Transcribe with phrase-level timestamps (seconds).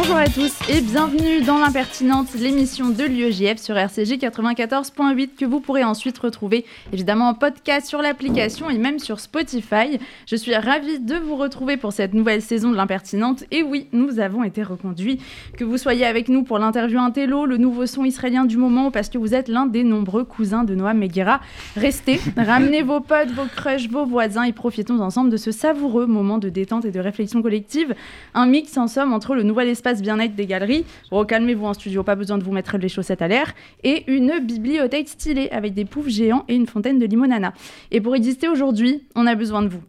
[0.00, 5.58] Bonjour à tous et bienvenue dans l'impertinente, l'émission de l'UEJF sur RCG 94.8 que vous
[5.58, 9.98] pourrez ensuite retrouver évidemment en podcast sur l'application et même sur Spotify.
[10.28, 14.20] Je suis ravie de vous retrouver pour cette nouvelle saison de l'impertinente et oui, nous
[14.20, 15.20] avons été reconduits.
[15.56, 19.08] Que vous soyez avec nous pour l'interview Intello, le nouveau son israélien du moment parce
[19.08, 21.40] que vous êtes l'un des nombreux cousins de Noam Meguera,
[21.76, 26.38] restez, ramenez vos potes, vos crushs, vos voisins et profitons ensemble de ce savoureux moment
[26.38, 27.96] de détente et de réflexion collective.
[28.34, 30.84] Un mix en somme entre le nouvel espace bien-être des galeries.
[31.24, 33.54] calmez-vous en studio, pas besoin de vous mettre les chaussettes à l'air.
[33.84, 37.52] Et une bibliothèque stylée avec des poufs géants et une fontaine de limonana.
[37.90, 39.82] Et pour exister aujourd'hui, on a besoin de vous.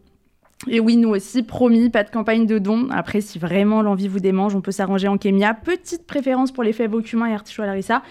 [0.68, 2.88] Et oui, nous aussi, promis, pas de campagne de dons.
[2.90, 5.54] Après, si vraiment l'envie vous démange, on peut s'arranger en kémia.
[5.54, 8.02] Petite préférence pour les fèves au et artichaut à Larissa.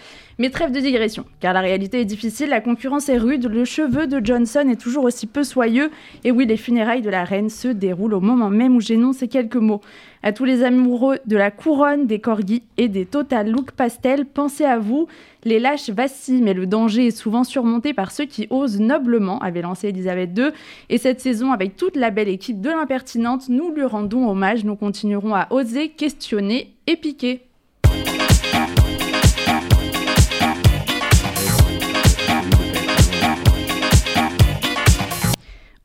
[0.41, 4.07] Mais trêve de digression, car la réalité est difficile, la concurrence est rude, le cheveu
[4.07, 5.91] de Johnson est toujours aussi peu soyeux.
[6.23, 9.27] Et oui, les funérailles de la reine se déroulent au moment même où j'énonce ces
[9.27, 9.81] quelques mots.
[10.23, 14.63] À tous les amoureux de la couronne, des corgis et des total look pastel, pensez
[14.63, 15.07] à vous.
[15.43, 19.61] Les lâches vacillent, mais le danger est souvent surmonté par ceux qui osent noblement, avait
[19.61, 20.51] lancé Elisabeth II.
[20.87, 24.63] Et cette saison, avec toute la belle équipe de l'impertinente, nous lui rendons hommage.
[24.63, 27.48] Nous continuerons à oser, questionner et piquer.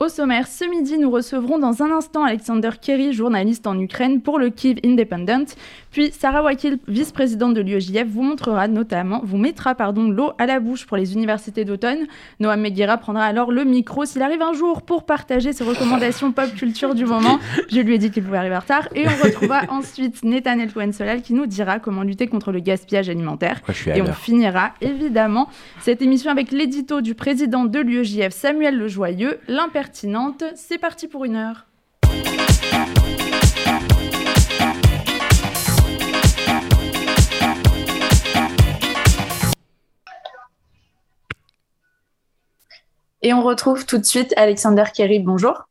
[0.00, 4.40] Au sommaire, ce midi, nous recevrons dans un instant Alexander Kerry, journaliste en Ukraine pour
[4.40, 5.54] le Kiev Independent.
[5.92, 10.58] Puis Sarah Wakil, vice-présidente de l'UEJF, vous montrera notamment, vous mettra pardon l'eau à la
[10.58, 12.08] bouche pour les universités d'automne.
[12.40, 16.52] Noam Meguera prendra alors le micro s'il arrive un jour pour partager ses recommandations pop
[16.56, 17.38] culture du moment.
[17.70, 18.88] Je lui ai dit qu'il pouvait arriver en retard.
[18.96, 23.60] Et on retrouvera ensuite Netanel Cohen-Solal qui nous dira comment lutter contre le gaspillage alimentaire.
[23.86, 25.48] Et on finira évidemment
[25.78, 29.38] cette émission avec l'édito du président de l'UEJF, Samuel Lejoyeux,
[30.56, 31.66] c'est parti pour une heure.
[43.22, 45.18] Et on retrouve tout de suite Alexander Kerry.
[45.18, 45.66] Bonjour.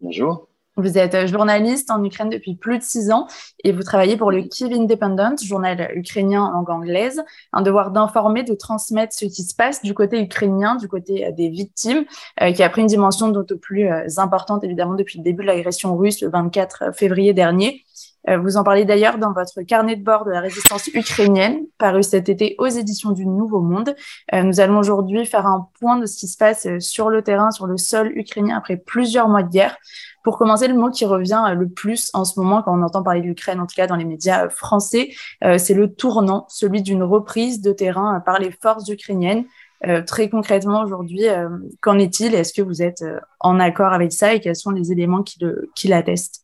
[0.00, 0.48] Bonjour.
[0.76, 3.28] Vous êtes euh, journaliste en Ukraine depuis plus de six ans
[3.62, 7.22] et vous travaillez pour le Kiev Independent, journal ukrainien en langue anglaise.
[7.52, 11.30] Un devoir d'informer, de transmettre ce qui se passe du côté ukrainien, du côté euh,
[11.30, 12.04] des victimes,
[12.42, 15.96] euh, qui a pris une dimension d'autant plus importante évidemment depuis le début de l'agression
[15.96, 17.84] russe le 24 février dernier.
[18.26, 22.28] Vous en parlez d'ailleurs dans votre carnet de bord de la résistance ukrainienne, paru cet
[22.28, 23.94] été aux éditions du Nouveau Monde.
[24.32, 27.66] Nous allons aujourd'hui faire un point de ce qui se passe sur le terrain, sur
[27.66, 29.76] le sol ukrainien après plusieurs mois de guerre.
[30.24, 33.20] Pour commencer, le mot qui revient le plus en ce moment quand on entend parler
[33.20, 35.10] de l'Ukraine, en tout cas dans les médias français,
[35.44, 39.44] euh, c'est le tournant, celui d'une reprise de terrain par les forces ukrainiennes.
[39.86, 41.50] Euh, très concrètement aujourd'hui, euh,
[41.82, 42.34] qu'en est-il?
[42.34, 43.04] Est-ce que vous êtes
[43.38, 44.32] en accord avec ça?
[44.32, 46.43] Et quels sont les éléments qui l'attestent?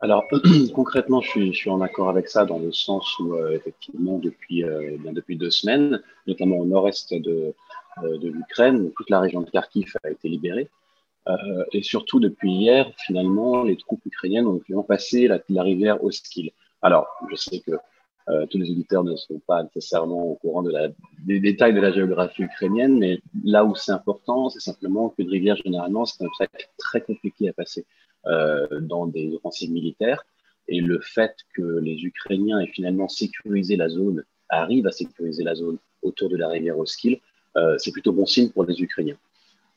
[0.00, 0.26] Alors
[0.74, 4.64] concrètement, je suis, je suis, en accord avec ça dans le sens où effectivement depuis
[4.98, 7.54] bien depuis deux semaines, notamment au nord-est de,
[8.02, 10.68] de l'Ukraine, toute la région de Kharkiv a été libérée.
[11.28, 16.02] Euh, et surtout, depuis hier, finalement, les troupes ukrainiennes ont pu passer la, la rivière
[16.02, 16.50] Oskil.
[16.82, 17.72] Alors, je sais que
[18.28, 20.88] euh, tous les auditeurs ne sont pas nécessairement au courant de la,
[21.26, 25.56] des détails de la géographie ukrainienne, mais là où c'est important, c'est simplement qu'une rivière,
[25.56, 27.84] généralement, c'est un obstacle très compliqué à passer euh,
[28.24, 30.24] dans des offensives militaires.
[30.68, 35.54] Et le fait que les Ukrainiens aient finalement sécurisé la zone, arrivent à sécuriser la
[35.54, 37.20] zone autour de la rivière Oskil,
[37.56, 39.16] euh, c'est plutôt bon signe pour les Ukrainiens.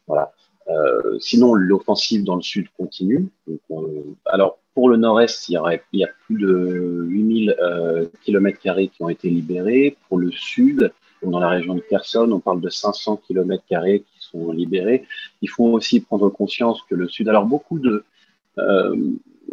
[0.07, 0.31] Voilà.
[0.67, 3.27] Euh, sinon, l'offensive dans le sud continue.
[4.25, 5.59] Alors, pour le nord-est, il,
[5.93, 9.97] y a plus de 8000 euh, km qui ont été libérés.
[10.07, 14.51] Pour le sud, dans la région de Kherson, on parle de 500 km qui sont
[14.51, 15.05] libérés.
[15.41, 18.05] Il faut aussi prendre conscience que le sud, alors beaucoup de euh,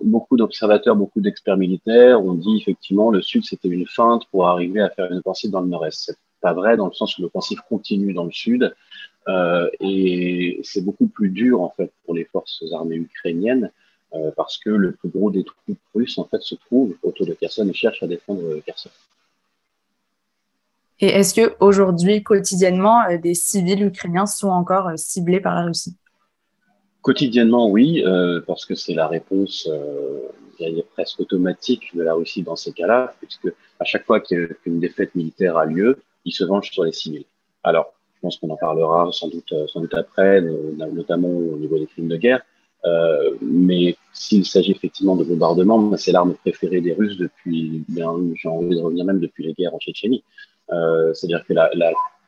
[0.02, 4.80] beaucoup d'observateurs, beaucoup d'experts militaires ont dit effectivement le sud c'était une feinte pour arriver
[4.80, 6.04] à faire une offensive dans le nord-est.
[6.06, 8.74] C'est pas vrai dans le sens où l'offensive continue dans le sud.
[9.28, 13.70] Euh, et c'est beaucoup plus dur en fait pour les forces armées ukrainiennes
[14.14, 17.34] euh, parce que le plus gros des troupes russes en fait se trouve autour de
[17.34, 18.91] Kherson et cherche à défendre Kherson.
[21.03, 25.96] Et est-ce que aujourd'hui, quotidiennement, euh, des civils ukrainiens sont encore ciblés par la Russie?
[27.02, 28.04] Quotidiennement, oui,
[28.47, 29.68] parce que c'est la réponse
[30.92, 35.56] presque automatique de la Russie dans ces cas-là, puisque à chaque fois qu'une défaite militaire
[35.56, 37.24] a lieu, ils se vengent sur les civils.
[37.62, 41.78] Alors, je pense qu'on en parlera sans doute, euh, sans doute après, notamment au niveau
[41.78, 42.42] des crimes de guerre.
[42.84, 48.14] Euh, mais s'il s'agit effectivement de bombardement, ben, c'est l'arme préférée des Russes depuis, bien,
[48.34, 50.22] j'ai envie de revenir même depuis les guerres en Tchétchénie.
[50.70, 51.70] Euh, C'est-à-dire que la,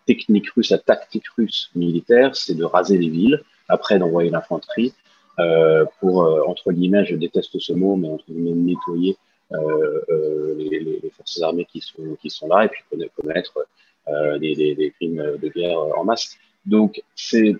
[0.04, 4.92] technique russe, la tactique russe militaire, c'est de raser les villes, après d'envoyer l'infanterie
[5.38, 9.16] euh, pour, euh, entre guillemets, je déteste ce mot, mais entre guillemets, nettoyer
[9.52, 12.82] euh, les, forces armées qui sont, qui sont là et puis
[13.16, 13.58] commettre
[14.40, 16.36] des, crimes de guerre en masse.
[16.66, 17.56] Donc, c'est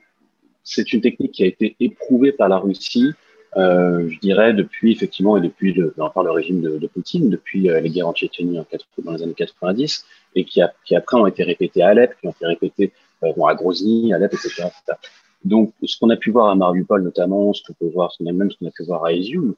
[0.92, 3.12] une technique qui a été éprouvée par la Russie,
[3.56, 5.94] je dirais, depuis effectivement et depuis le,
[6.30, 8.58] régime de, Poutine, depuis les guerres en Tchétchénie
[8.98, 12.46] dans les années 90, et qui, après ont été répétées à Alep, qui ont été
[12.46, 14.64] répétées à Grozny, Alep, etc.
[14.66, 14.98] etc.
[15.44, 18.56] Donc, ce qu'on a pu voir à Mariupol notamment, ce qu'on peut voir, même ce
[18.56, 19.54] qu'on a pu voir à Izium,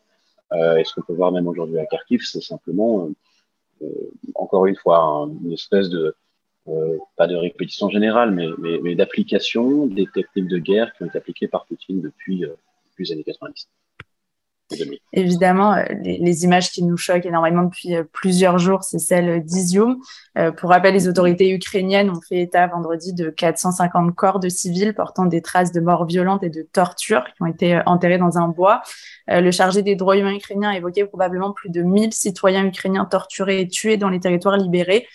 [0.53, 4.67] euh, et ce qu'on peut voir même aujourd'hui à Kharkiv, c'est simplement, euh, euh, encore
[4.67, 6.15] une fois, une espèce de,
[6.69, 11.07] euh, pas de répétition générale, mais, mais, mais d'application des techniques de guerre qui ont
[11.07, 12.55] été appliquées par Poutine depuis, euh,
[12.87, 13.69] depuis les années 90.
[15.13, 19.99] Évidemment, euh, les, images qui nous choquent énormément depuis euh, plusieurs jours, c'est celle d'Izium.
[20.37, 24.93] Euh, pour rappel, les autorités ukrainiennes ont fait état vendredi de 450 corps de civils
[24.95, 28.49] portant des traces de morts violentes et de tortures qui ont été enterrés dans un
[28.49, 28.83] bois.
[29.29, 33.61] le chargé des droits humains ukrainiens a évoqué probablement plus de 1000 citoyens ukrainiens torturés
[33.61, 35.07] et tués dans les territoires libérés.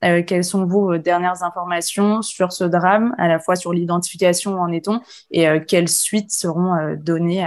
[0.00, 4.70] quelles sont vos dernières informations sur ce drame, à la fois sur l'identification où en
[4.72, 7.46] est-on et quelles suites seront données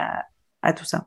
[0.62, 1.06] à tout ça?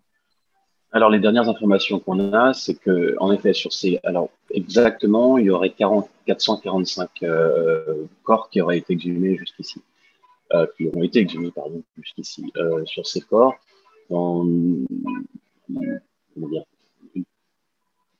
[0.95, 5.47] Alors, les dernières informations qu'on a, c'est que, en effet, sur ces, alors exactement, il
[5.47, 9.81] y aurait 40, 445 euh, corps qui auraient été exhumés jusqu'ici,
[10.53, 12.53] euh, qui ont été exhumés, pardon, jusqu'ici.
[12.59, 13.55] Euh, sur ces corps,
[14.11, 14.87] dans une,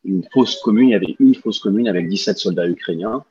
[0.05, 3.23] une, fosse commune, il y avait une fosse commune avec 17 soldats ukrainiens,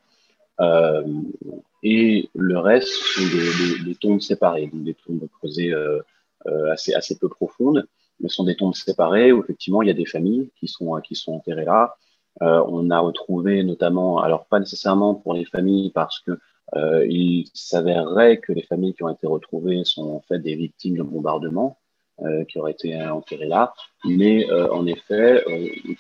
[1.82, 5.74] et le reste sont des, des, tombes séparées, donc des tombes creusées
[6.72, 7.88] assez, assez peu profondes
[8.22, 11.16] ce sont des tombes séparées où effectivement il y a des familles qui sont qui
[11.16, 11.96] sont enterrées là.
[12.42, 16.40] Euh, on a retrouvé notamment, alors pas nécessairement pour les familles parce que
[16.76, 20.98] euh, il s'avérerait que les familles qui ont été retrouvées sont en fait des victimes
[20.98, 21.78] de bombardements
[22.22, 23.74] euh, qui auraient été enterrées là,
[24.06, 25.96] mais en effet, on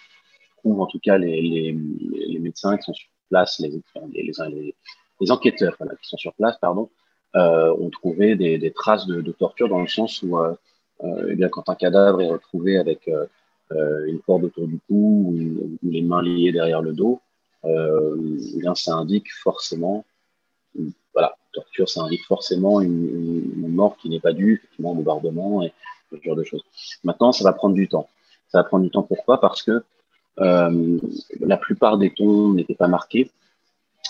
[0.59, 3.81] trouve en tout cas les, les, médecins qui sont sur place, les,
[4.13, 6.89] les, enquêteurs qui sont sur place, pardon,
[7.33, 10.37] ont trouvé des, traces de, torture dans le sens où
[11.03, 13.25] eh bien, quand un cadavre est retrouvé avec euh,
[13.71, 17.21] euh, une corde autour du cou ou, les mains liées derrière le dos,
[17.65, 20.03] eh bien, ça indique forcément,
[21.13, 25.71] voilà, torture, ça indique forcément une, mort qui n'est pas due, effectivement, bombardement et
[26.11, 26.63] ce genre de choses.
[27.03, 28.09] Maintenant, ça va prendre du temps.
[28.49, 29.03] Ça va prendre du temps.
[29.03, 29.39] Pourquoi?
[29.39, 29.83] Parce que
[30.39, 30.99] euh,
[31.39, 33.29] la plupart des tombes n'étaient pas marqués.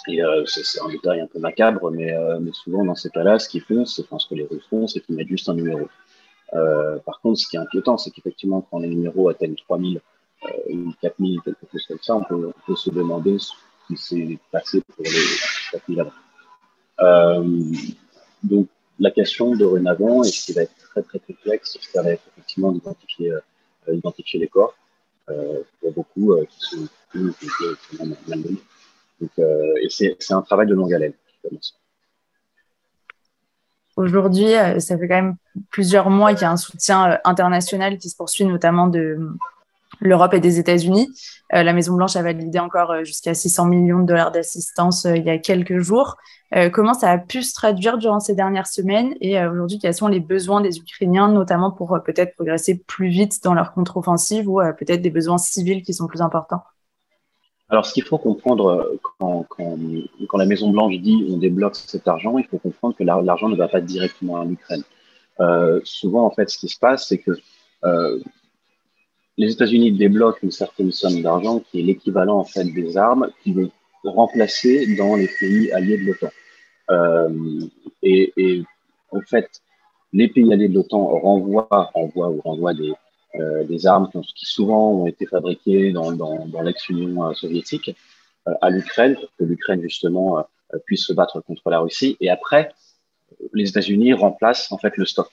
[0.08, 3.38] Et euh, c'est un détail un peu macabre, mais, euh, mais souvent dans ces cas-là,
[3.38, 5.54] ce qu'ils font, c'est enfin, ce que les Russes font, c'est qu'ils mettent juste un
[5.54, 5.88] numéro.
[6.54, 10.02] Euh, par contre, ce qui est inquiétant, c'est qu'effectivement, quand les numéros atteignent 3000
[10.44, 13.52] euh, ou 4000, quelque chose comme ça, on peut, se demander ce
[13.88, 15.12] qui s'est passé pour les
[15.72, 16.12] 4000 avant.
[17.00, 17.74] Euh,
[18.44, 18.68] donc,
[19.00, 22.72] la question dorénavant, et ce qui va être très très complexe, ça va être effectivement
[22.72, 23.34] d'identifier
[23.92, 24.76] identifier les corps.
[25.80, 26.88] Pour beaucoup qui sont
[28.28, 28.44] mal
[29.40, 31.81] euh, et c'est un travail de longue haleine qui commence.
[34.02, 35.36] Aujourd'hui, euh, ça fait quand même
[35.70, 39.38] plusieurs mois qu'il y a un soutien euh, international qui se poursuit, notamment de euh,
[40.00, 41.10] l'Europe et des États-Unis.
[41.52, 45.78] la Maison-Blanche a validé encore jusqu'à 600 millions de dollars d'assistance il y a quelques
[45.78, 46.18] jours.
[46.72, 49.14] comment ça a pu se traduire durant ces dernières semaines?
[49.22, 53.54] Et aujourd'hui, quels sont les besoins des Ukrainiens, notamment pour peut-être progresser plus vite dans
[53.54, 56.64] leur contre-offensive ou peut-être des besoins civils qui sont plus importants?
[57.72, 59.78] Alors, ce qu'il faut comprendre euh, quand, quand,
[60.28, 63.56] quand la Maison Blanche dit on débloque cet argent, il faut comprendre que l'argent ne
[63.56, 64.84] va pas directement en Ukraine.
[65.40, 67.32] Euh, souvent, en fait, ce qui se passe, c'est que
[67.86, 68.20] euh,
[69.38, 73.54] les États-Unis débloquent une certaine somme d'argent qui est l'équivalent en fait des armes qui
[73.54, 73.72] vont
[74.04, 76.30] remplacer dans les pays alliés de l'OTAN.
[76.90, 77.62] Euh,
[78.04, 78.64] et, et,
[79.12, 79.50] en fait,
[80.12, 82.92] les pays alliés de l'OTAN renvoient, renvoient ou renvoient des,
[83.38, 87.96] des armes qui, souvent ont été fabriquées dans, dans, dans l'ex-Union euh, soviétique
[88.48, 90.46] euh, à l'Ukraine, pour que l'Ukraine justement
[90.86, 92.18] puisse se battre contre la Russie.
[92.22, 92.72] Et après,
[93.54, 95.28] les États-Unis remplacent en fait le stock.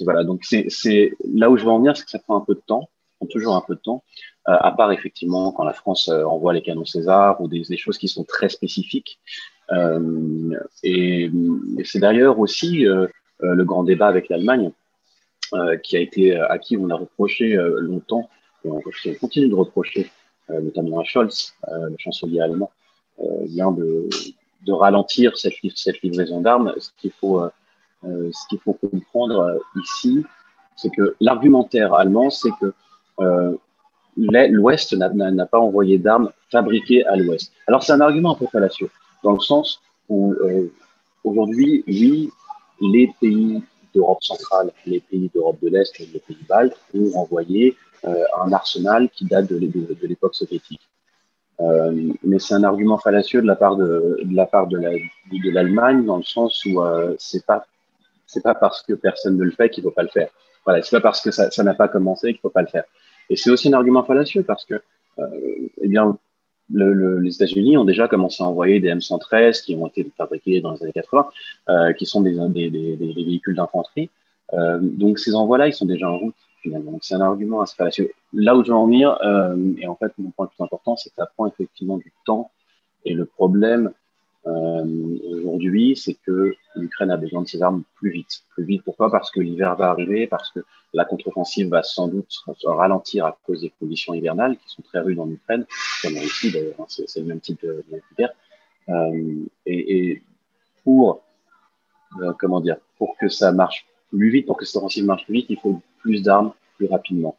[0.00, 2.54] Voilà, donc c'est là où je veux en venir, c'est que ça prend un peu
[2.54, 4.04] de temps, prend toujours un peu de temps,
[4.48, 7.76] euh, à part effectivement quand la France euh, envoie les canons César ou des, des,
[7.76, 9.18] choses qui sont très spécifiques.
[9.72, 11.30] Euh, et,
[11.78, 12.84] et c'est d'ailleurs aussi
[13.42, 14.70] le grand débat avec l'Allemagne euh,
[15.82, 18.28] qui a été euh, à qui on a reproché euh, longtemps
[18.64, 18.80] et on,
[19.20, 20.10] continue de reprocher,
[20.50, 22.70] notamment à Scholz, le chancelier allemand,
[23.44, 24.06] vient de,
[24.66, 25.54] de ralentir cette,
[26.02, 26.74] livraison d'armes.
[26.78, 27.42] Ce qu'il faut,
[28.02, 30.26] ce qu'il faut comprendre ici,
[30.76, 32.74] c'est que l'argumentaire allemand, c'est que
[34.18, 37.54] l'Ouest n'a pas envoyé d'armes fabriquées à l'Ouest.
[37.66, 38.90] Alors c'est un argument un peu fallacieux,
[39.24, 39.80] dans le sens
[40.10, 40.34] où
[41.24, 42.30] aujourd'hui, oui,
[42.82, 43.62] les pays
[43.94, 49.08] d'Europe centrale, les pays d'Europe de l'Est, les pays baltes ont envoyé euh, un arsenal
[49.10, 50.80] qui date de, l'époque soviétique.
[51.60, 54.78] Euh, mais c'est un argument fallacieux de la part de, de la part de
[55.50, 57.66] l'Allemagne dans le sens où euh, c'est pas
[58.26, 60.30] c'est pas parce que personne ne le fait qu'il faut pas le faire.
[60.64, 62.84] Voilà, c'est pas parce que ça n'a pas commencé qu'il faut pas le faire.
[63.28, 64.74] Et c'est aussi un argument fallacieux parce que
[65.18, 66.16] euh, eh bien
[66.72, 70.72] le, les États-Unis ont déjà commencé à envoyer des M113 qui ont été fabriqués dans
[70.72, 71.28] les années 80,
[71.68, 74.10] euh, qui sont des, des, des, des véhicules d'infanterie.
[74.52, 76.92] Euh, donc ces envois-là, ils sont déjà en route finalement.
[76.92, 78.10] Donc c'est un argument assez fallacieux.
[78.32, 80.96] Là où je veux en venir, euh, et en fait mon point le plus important,
[80.96, 82.50] c'est que ça prend effectivement du temps.
[83.04, 83.92] Et le problème,
[84.44, 88.44] aujourd'hui, c'est que l'Ukraine a besoin de ses armes plus vite.
[88.50, 89.10] Plus vite, pourquoi?
[89.10, 90.60] Parce que l'hiver va arriver, parce que
[90.92, 92.32] la contre-offensive va sans doute
[92.64, 95.66] ralentir à cause des conditions hivernales qui sont très rudes en Ukraine,
[96.02, 97.84] comme en Russie d'ailleurs, hein, c'est le même type de.
[98.88, 100.22] Euh, et,
[100.82, 101.22] pour,
[102.20, 105.34] euh, comment dire, pour que ça marche plus vite, pour que cette offensive marche plus
[105.34, 107.36] vite, il faut plus d'armes plus rapidement.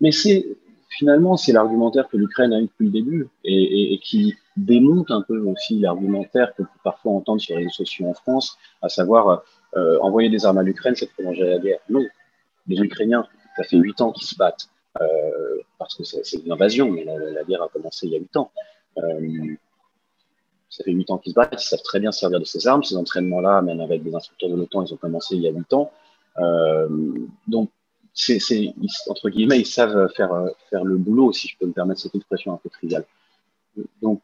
[0.00, 0.44] Mais c'est
[0.90, 5.38] finalement, c'est l'argumentaire que l'Ukraine a eu depuis le début et qui démonte un peu
[5.40, 9.42] aussi l'argumentaire que peut parfois entendre sur les réseaux sociaux en France, à savoir
[9.76, 11.80] euh, envoyer des armes à l'Ukraine, c'est prolonger la guerre.
[11.88, 12.04] Non,
[12.66, 14.68] les Ukrainiens, ça fait huit ans qu'ils se battent
[15.00, 18.36] euh, parce que c'est une invasion, mais la, guerre a commencé il y a huit
[18.36, 18.50] ans.
[18.98, 19.54] Euh,
[20.70, 22.84] ça fait huit ans qu'ils se battent, ils savent très bien servir de ces armes.
[22.84, 25.72] Ces entraînements-là, même avec des instructeurs de l'OTAN, ils ont commencé il y a huit
[25.72, 25.90] ans.
[26.38, 26.88] Euh,
[27.46, 27.70] donc
[28.12, 28.38] c'est,
[29.08, 30.30] entre guillemets, ils savent faire,
[30.70, 33.04] faire le boulot, si je peux me permettre cette expression un peu triviale.
[34.00, 34.20] Donc,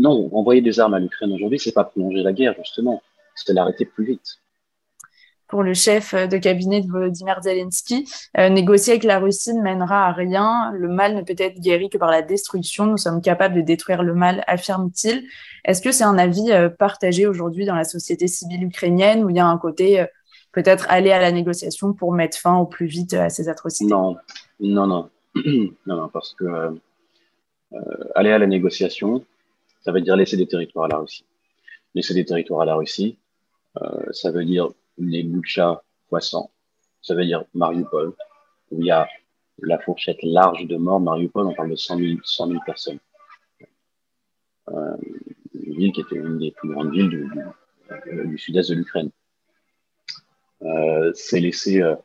[0.00, 3.02] non, envoyer des armes à l'Ukraine aujourd'hui, c'est pas prolonger la guerre, justement,
[3.34, 4.38] c'est l'arrêter plus vite.
[5.46, 10.06] Pour le chef de cabinet de Volodymyr Zelensky, euh, négocier avec la Russie ne mènera
[10.06, 10.72] à rien.
[10.72, 12.86] Le mal ne peut être guéri que par la destruction.
[12.86, 15.24] Nous sommes capables de détruire le mal, affirme-t-il.
[15.64, 19.36] Est-ce que c'est un avis euh, partagé aujourd'hui dans la société civile ukrainienne où il
[19.36, 20.06] y a un côté euh,
[20.52, 23.90] peut-être aller à la négociation pour mettre fin au plus vite à ces atrocités?
[23.90, 24.16] Non,
[24.60, 25.10] non, non,
[25.86, 26.44] non, non parce que
[28.14, 29.24] aller à la négociation,
[29.80, 31.24] ça veut dire laisser des territoires à la Russie.
[31.94, 33.18] Laisser des territoires à la Russie,
[33.80, 34.68] euh, ça veut dire
[34.98, 36.50] les Boucha poissons.
[37.02, 38.14] Ça veut dire Mariupol,
[38.70, 39.08] où il y a
[39.62, 41.00] la fourchette large de morts.
[41.00, 42.98] Mariupol, on parle de 100 000, 100 000 personnes.
[44.68, 44.96] Euh,
[45.54, 47.28] une ville qui était une des plus grandes villes du,
[48.26, 49.10] du sud-est de l'Ukraine.
[50.62, 51.96] Euh, c'est laisser, euh,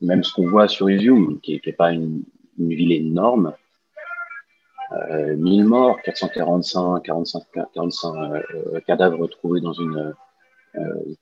[0.00, 2.24] même ce qu'on voit sur Izium, qui n'est pas une,
[2.58, 3.54] ville énorme,
[4.92, 7.42] euh, 1000 morts, 445, 45,
[7.74, 10.14] 45 euh, cadavres retrouvés dans une,
[10.76, 11.14] euh,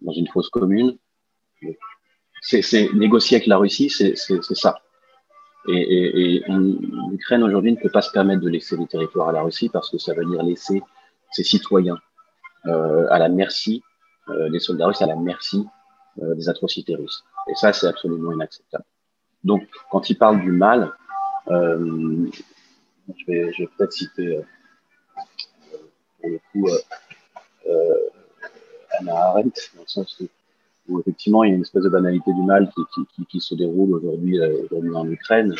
[0.00, 0.98] dans une fosse commune.
[2.42, 4.78] C'est négocier avec la Russie, c'est ça.
[5.66, 6.44] Et, et, et
[7.10, 9.88] l'Ukraine aujourd'hui ne peut pas se permettre de laisser des territoires à la Russie parce
[9.88, 10.82] que ça veut dire laisser
[11.30, 11.96] ses citoyens
[12.66, 13.82] euh, à la merci,
[14.28, 15.66] euh, les soldats russes à la merci
[16.22, 17.24] euh, des atrocités russes.
[17.48, 18.84] Et ça, c'est absolument inacceptable.
[19.42, 20.92] Donc, quand il parle du mal,
[21.48, 22.30] euh,
[23.08, 24.42] je vais, peut-être citer euh,
[26.20, 26.78] pour le coup euh,
[27.68, 27.94] euh,
[28.98, 30.22] Anna Arendt, dans le sens
[30.88, 32.70] où, effectivement il y a une espèce de banalité du mal
[33.28, 34.38] qui, se déroule aujourd'hui
[34.94, 35.54] en Ukraine.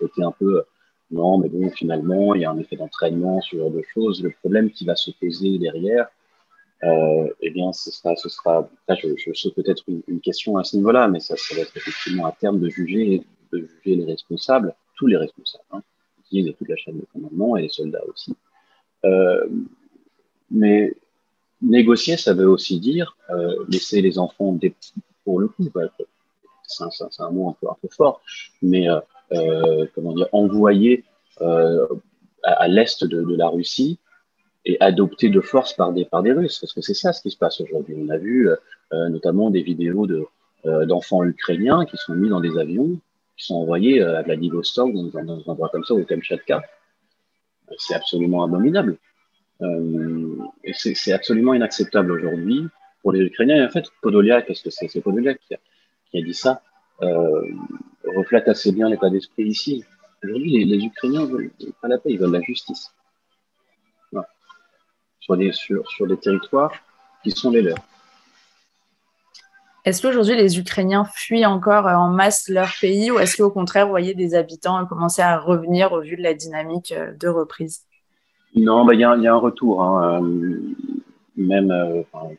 [0.00, 0.64] C'était un peu
[1.10, 4.22] non, mais bon, finalement, il y a un effet d'entraînement, ce genre de choses.
[4.22, 6.08] Le problème qui va se poser derrière,
[6.82, 10.76] euh, eh bien, ce sera, ce sera, je, je saute peut-être une, question à ce
[10.76, 13.22] niveau-là, mais ça, ça va être effectivement à terme de juger,
[13.52, 15.64] de juger les responsables, tous les responsables.
[15.70, 15.82] Hein
[16.32, 18.34] de toute la chaîne de commandement et les soldats aussi.
[19.04, 19.46] Euh,
[20.50, 20.94] mais
[21.62, 24.58] négocier, ça veut aussi dire euh, laisser les enfants
[25.24, 25.68] pour le coup,
[26.66, 26.84] c'est
[27.20, 28.20] un, mot un peu, un peu fort,
[28.62, 29.00] mais euh,
[29.32, 31.04] euh comment dire, envoyer
[31.40, 33.98] à, l'est de, la Russie
[34.64, 37.30] et adopter de force par des, par des Russes, parce que c'est ça ce qui
[37.30, 37.96] se passe aujourd'hui.
[37.98, 38.48] On a vu
[38.92, 40.26] notamment des vidéos de,
[40.86, 42.98] d'enfants ukrainiens qui sont mis dans des avions
[43.36, 46.62] qui sont envoyés à Vladivostok, dans, un endroit comme ça, au Kamchatka.
[47.78, 48.98] C'est absolument abominable.
[49.62, 50.36] Euh,
[50.72, 52.66] c'est absolument inacceptable aujourd'hui
[53.02, 53.56] pour les Ukrainiens.
[53.56, 55.54] Et en fait, Podoliak, parce que c'est Podoliak qui
[56.18, 56.62] a, dit ça,
[57.02, 57.42] euh,
[58.16, 59.84] reflète assez bien l'état d'esprit ici.
[60.22, 61.50] Aujourd'hui, les, les, Ukrainiens veulent
[61.80, 62.92] pas la paix, ils veulent la justice.
[65.52, 66.72] Sur, sur des territoires
[67.24, 67.78] qui sont les leurs.
[69.86, 73.86] Est-ce qu'aujourd'hui les Ukrainiens fuient encore euh, en masse leur pays ou est-ce qu'au contraire,
[73.86, 77.86] vous voyez des habitants commencer à revenir au vu de la dynamique euh, de reprise?
[78.54, 79.82] Non, bah, il y, a un retour.
[79.82, 80.20] Hein.
[80.22, 80.74] Euh,
[81.36, 82.34] même euh, enfin,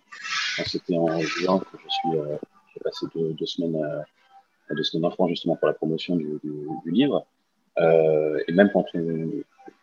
[0.66, 2.38] c'était en juin que je suis euh,
[2.84, 6.40] passé deux, semaines, euh, deux semaines en France justement pour la promotion du,
[6.86, 7.26] livre.
[7.78, 9.00] et même quand je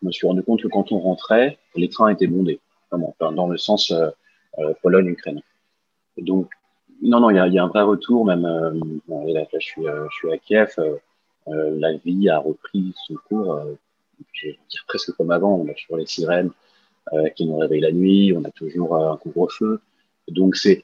[0.01, 2.59] me suis rendu compte que quand on rentrait, les trains étaient bondés.
[2.91, 3.93] Vraiment, dans le sens
[4.81, 5.41] Pologne, Ukraine.
[6.17, 6.49] Donc,
[7.01, 10.15] non, non, il y a, y a, un vrai retour, même là, je, suis, je
[10.15, 10.75] suis à Kiev,
[11.47, 13.59] la vie a repris son cours,
[14.33, 16.51] je vais dire presque comme avant, on a toujours les sirènes
[17.35, 19.79] qui nous réveillent la nuit, on a toujours un couvre-feu,
[20.29, 20.83] donc c'est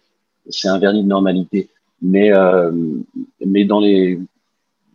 [0.66, 1.70] un vernis de normalité.
[2.02, 2.32] Mais,
[3.46, 4.20] mais dans les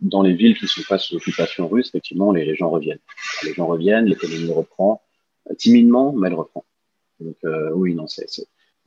[0.01, 2.99] dans les villes qui sont pas sous occupation russe, effectivement, les, gens reviennent.
[3.43, 5.01] Les gens reviennent, l'économie reprend,
[5.49, 6.63] euh, timidement, mais elle reprend.
[7.19, 8.27] Donc euh, oui, non, c'est,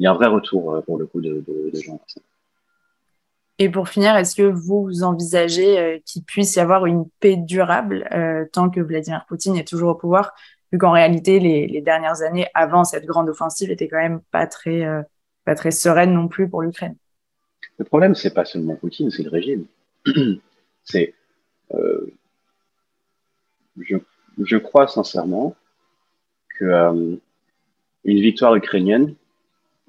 [0.01, 2.01] il y a un vrai retour euh, pour le coup de, de, de gens.
[3.61, 8.09] Et pour finir, est-ce que vous envisagez qu'il puisse y avoir une paix durable
[8.53, 10.33] tant que Vladimir Poutine est toujours au pouvoir,
[10.73, 14.47] vu qu'en réalité, les, les, dernières années avant cette grande offensive étaient quand même pas
[14.47, 14.87] très,
[15.45, 16.97] pas très sereines non plus pour l'Ukraine?
[17.81, 19.67] Le problème, c'est pas seulement Poutine, c'est le régime.
[20.85, 21.15] C'est,
[21.75, 22.13] euh,
[23.79, 23.97] je,
[24.39, 25.55] je, crois sincèrement
[26.59, 27.17] que euh,
[28.05, 29.15] une victoire ukrainienne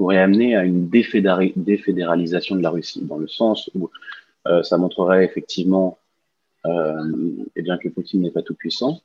[0.01, 3.91] pourrait amener à une défédéralisation de la Russie, dans le sens où
[4.47, 5.99] euh, ça montrerait effectivement
[6.65, 7.03] euh,
[7.55, 8.99] eh bien que Poutine n'est pas tout puissant.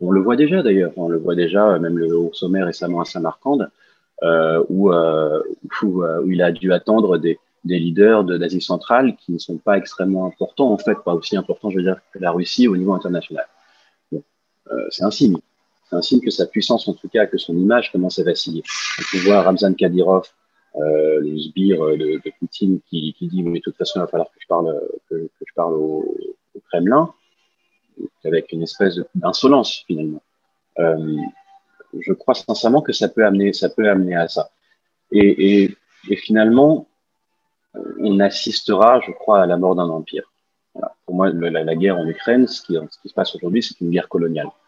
[0.00, 3.04] On le voit déjà d'ailleurs, on le voit déjà, même le haut sommet récemment à
[3.04, 3.70] Saint-Marcande,
[4.22, 5.42] euh, où, euh,
[5.82, 10.72] où, il a dû attendre des, leaders d'Asie centrale qui ne sont pas extrêmement importants,
[10.72, 13.46] en fait, pas aussi importants, je veux dire, que la Russie au niveau international.
[14.14, 15.36] Euh, c'est un signe.
[15.92, 18.62] C'est un signe que sa puissance, en tout cas, que son image commence à vaciller.
[18.98, 20.26] On peut voir Ramzan Kadyrov,
[20.76, 24.30] euh, le sbire de, de Poutine, qui, dit, mais de toute façon, il va falloir
[24.30, 24.80] que je parle,
[25.10, 26.16] que, je parle au,
[26.70, 27.12] Kremlin,
[28.24, 30.22] avec une espèce d'insolence, finalement.
[30.78, 31.16] Euh,
[32.00, 34.48] je crois sincèrement que ça peut amener, ça peut amener à ça.
[35.10, 35.76] Et,
[36.16, 36.86] finalement,
[37.98, 40.32] on assistera, je crois, à la mort d'un empire.
[41.04, 44.48] Pour moi, la, guerre en Ukraine, ce qui, se passe aujourd'hui, c'est une guerre coloniale
[44.48, 44.61] euh,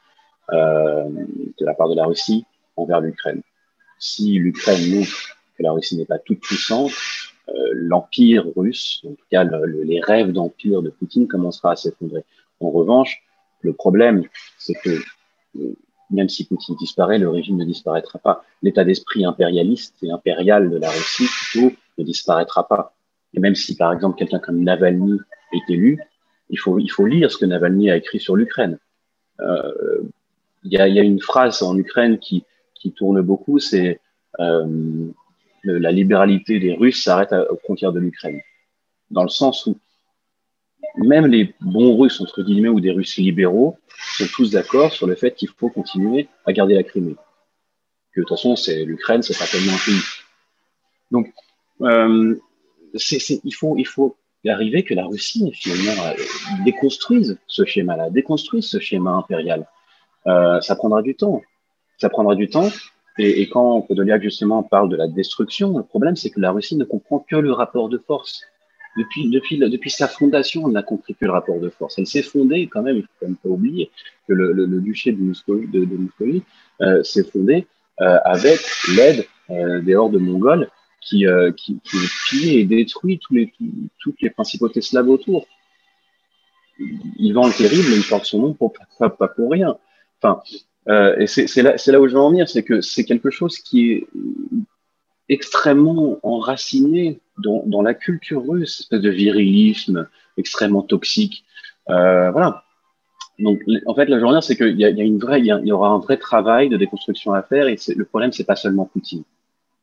[0.52, 2.44] de la part de la Russie
[2.76, 3.42] envers l'Ukraine.
[3.98, 6.92] Si l'Ukraine montre que la Russie n'est pas toute puissante,
[7.48, 11.76] euh, l'empire russe, en tout cas le, le, les rêves d'empire de Poutine, commencera à
[11.76, 12.24] s'effondrer.
[12.60, 13.22] En revanche,
[13.60, 14.24] le problème,
[14.58, 15.02] c'est que
[16.10, 18.44] même si Poutine disparaît, le régime ne disparaîtra pas.
[18.62, 22.94] L'état d'esprit impérialiste et impérial de la Russie, plutôt, ne disparaîtra pas.
[23.34, 25.18] Et même si, par exemple, quelqu'un comme Navalny
[25.52, 26.00] est élu,
[26.50, 28.78] il faut, il faut lire ce que Navalny a écrit sur l'Ukraine.
[29.40, 30.02] Euh,
[30.64, 34.00] il y, a, y, a, une phrase en Ukraine qui, qui tourne beaucoup, c'est
[34.40, 35.08] euh,
[35.64, 38.40] la libéralité des Russes s'arrête aux frontières de l'Ukraine.
[39.10, 39.78] Dans le sens où
[40.96, 43.76] même les bons Russes, entre guillemets, ou des Russes libéraux,
[44.16, 47.16] sont tous d'accord sur le fait qu'il faut continuer à garder la Crimée.
[48.12, 50.00] Que de toute façon, c'est l'Ukraine, c'est pas tellement un pays.
[51.10, 51.32] Donc,
[51.82, 52.36] euh,
[52.94, 56.12] c est, il faut, il faut arriver que la Russie finalement
[56.64, 59.66] déconstruise ce schéma-là, déconstruise ce schéma impérial.
[60.26, 61.42] Euh, ça prendra du temps.
[61.98, 62.68] Ça prendra du temps.
[63.18, 66.76] Et, et quand Podoliak justement parle de la destruction, le problème c'est que la Russie
[66.76, 68.42] ne comprend que le rapport de force
[68.96, 71.98] depuis, depuis, depuis sa fondation, on n'a compris que le rapport de force.
[71.98, 73.90] Elle s'est fondée quand même, il faut quand même pas oublier
[74.28, 76.42] que le, le, le duché de Muscovie, de, de Muscovie
[76.80, 77.66] euh, s'est fondé
[78.00, 78.60] euh, avec
[78.96, 80.68] l'aide euh, des hordes mongoles
[81.00, 81.96] qui, euh, qui, qui
[82.28, 83.52] pillent et détruit tous les,
[84.00, 85.46] toutes les principautés slaves autour.
[87.18, 89.76] Ivan le Terrible, il porte son nom pour, pas pour rien.
[90.24, 90.42] Enfin,
[90.88, 93.92] euh, et c'est là, où je veux en venir, c'est que c'est quelque chose qui
[93.92, 94.06] est
[95.28, 101.44] extrêmement enraciné dans, la culture russe, espèce de virilisme extrêmement toxique.
[101.90, 102.64] Euh, voilà.
[103.38, 106.16] Donc, en fait, la journée, c'est qu'il y une vraie, il y, aura un vrai
[106.16, 107.66] travail de déconstruction à faire.
[107.66, 109.24] Et le problème, c'est pas seulement Poutine.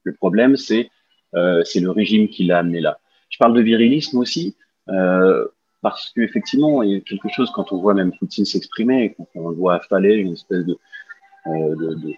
[0.04, 0.90] Le problème, c'est
[1.36, 3.00] euh, c'est le régime qui l'a amené là.
[3.30, 4.56] Je parle de virilisme aussi
[5.82, 9.50] parce qu'effectivement, il y a quelque chose quand on voit même Poutine s'exprimer, quand on
[9.50, 10.78] le voit affaler une espèce de,
[11.48, 12.14] euh, de, de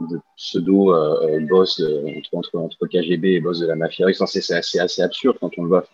[0.00, 4.22] de pseudo euh, boss entre, entre, entre KGB et boss de la mafia russe.
[4.26, 5.86] C'est assez, absurde quand on le voit.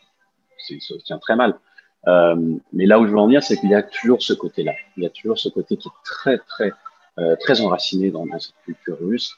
[0.59, 1.59] Ça se tient très mal.
[2.07, 4.73] Euh, mais là où je veux en venir, c'est qu'il y a toujours ce côté-là.
[4.97, 6.73] Il y a toujours ce côté qui est très, très,
[7.19, 9.35] euh, très enraciné dans, dans, cette culture russe.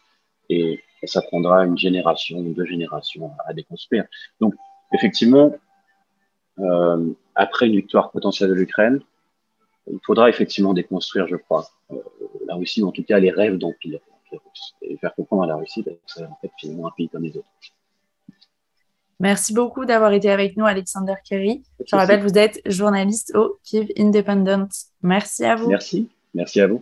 [0.48, 4.06] Et, ça prendra une génération, deux générations à, à déconstruire.
[4.40, 4.54] Donc,
[4.92, 5.54] effectivement,
[6.58, 9.00] euh, après une victoire potentielle de l'Ukraine,
[9.90, 11.96] il faudra effectivement déconstruire, je crois, euh,
[12.46, 14.00] la Russie, ou en tout cas les rêves d'empire
[14.82, 17.36] et faire comprendre à la Russie que c'est en fait finalement un pays comme les
[17.36, 17.46] autres.
[19.18, 21.62] Merci beaucoup d'avoir été avec nous, Alexander Kerry.
[21.86, 24.68] Je rappelle, vous êtes journaliste au Kiev Independent.
[25.02, 25.68] Merci à vous.
[25.68, 26.08] Merci.
[26.34, 26.80] Merci à vous.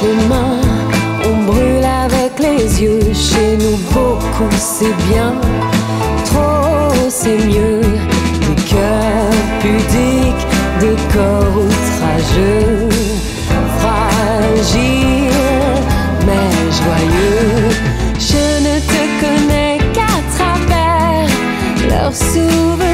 [0.00, 3.12] On brûle avec les yeux.
[3.12, 5.34] Chez nous, beaucoup c'est bien,
[6.26, 7.80] trop c'est mieux.
[7.80, 10.46] Des cœurs pudiques,
[10.80, 12.88] des corps outrageux,
[13.78, 15.32] fragiles
[16.26, 17.70] mais joyeux.
[18.18, 21.28] Je ne te connais qu'à travers
[21.88, 22.87] leurs souvenirs.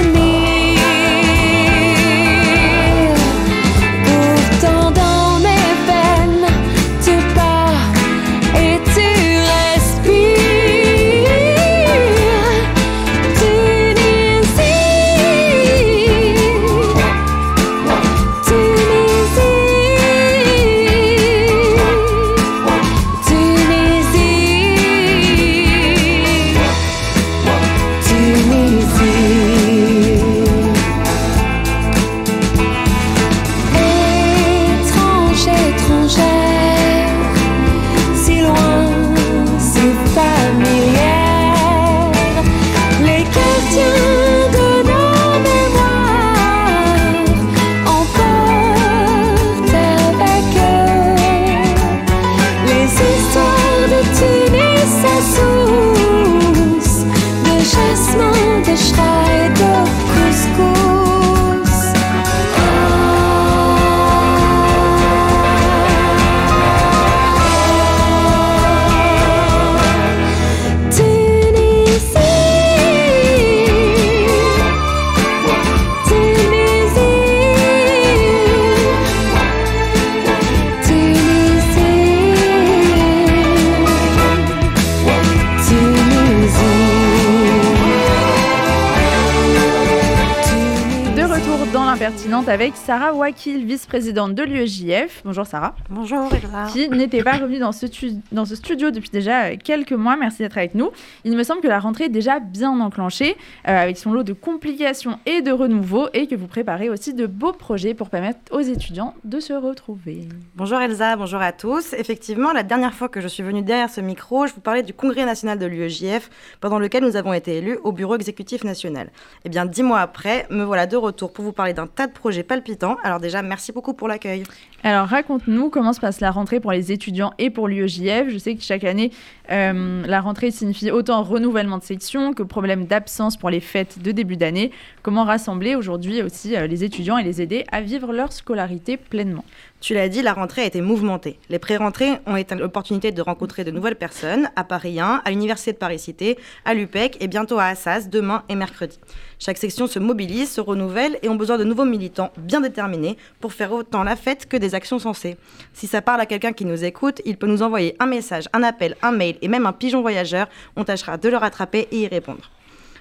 [92.34, 95.22] Avec Sarah Wakil, vice-présidente de l'UEJF.
[95.24, 95.76] Bonjour Sarah.
[95.88, 96.66] Bonjour Elsa.
[96.72, 97.86] Qui n'était pas revenue dans ce,
[98.32, 100.16] dans ce studio depuis déjà euh, quelques mois.
[100.16, 100.90] Merci d'être avec nous.
[101.24, 103.36] Il me semble que la rentrée est déjà bien enclenchée,
[103.68, 107.26] euh, avec son lot de complications et de renouveau, et que vous préparez aussi de
[107.26, 110.28] beaux projets pour permettre aux étudiants de se retrouver.
[110.56, 111.92] Bonjour Elsa, bonjour à tous.
[111.92, 114.92] Effectivement, la dernière fois que je suis venue derrière ce micro, je vous parlais du
[114.92, 119.10] congrès national de l'UEJF, pendant lequel nous avons été élus au bureau exécutif national.
[119.44, 122.12] Eh bien, dix mois après, me voilà de retour pour vous parler d'un tas de
[122.12, 122.96] projets palpitant.
[123.04, 124.44] Alors déjà, merci beaucoup pour l'accueil.
[124.82, 128.28] Alors raconte-nous comment se passe la rentrée pour les étudiants et pour l'UEJF.
[128.28, 129.10] Je sais que chaque année,
[129.50, 134.12] euh, la rentrée signifie autant renouvellement de section que problème d'absence pour les fêtes de
[134.12, 134.70] début d'année.
[135.02, 139.44] Comment rassembler aujourd'hui aussi euh, les étudiants et les aider à vivre leur scolarité pleinement?
[139.84, 141.38] Tu l'as dit, la rentrée a été mouvementée.
[141.50, 145.74] Les pré-rentrées ont été l'opportunité de rencontrer de nouvelles personnes à Paris 1, à l'Université
[145.74, 148.98] de Paris-Cité, à l'UPEC et bientôt à Assas, demain et mercredi.
[149.38, 153.52] Chaque section se mobilise, se renouvelle et ont besoin de nouveaux militants bien déterminés pour
[153.52, 155.36] faire autant la fête que des actions sensées.
[155.74, 158.62] Si ça parle à quelqu'un qui nous écoute, il peut nous envoyer un message, un
[158.62, 160.48] appel, un mail et même un pigeon voyageur.
[160.76, 162.53] On tâchera de le rattraper et y répondre.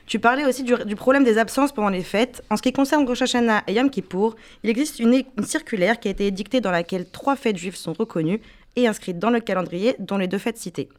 [0.06, 2.44] Tu parlais aussi du, problème des absences pendant les fêtes.
[2.50, 6.12] En ce qui concerne Rosh Hashanah et Yom Kippour, il existe une, circulaire qui a
[6.12, 8.42] été édictée dans laquelle trois fêtes juives sont reconnues
[8.76, 10.90] et inscrites dans le calendrier, dont les deux fêtes citées.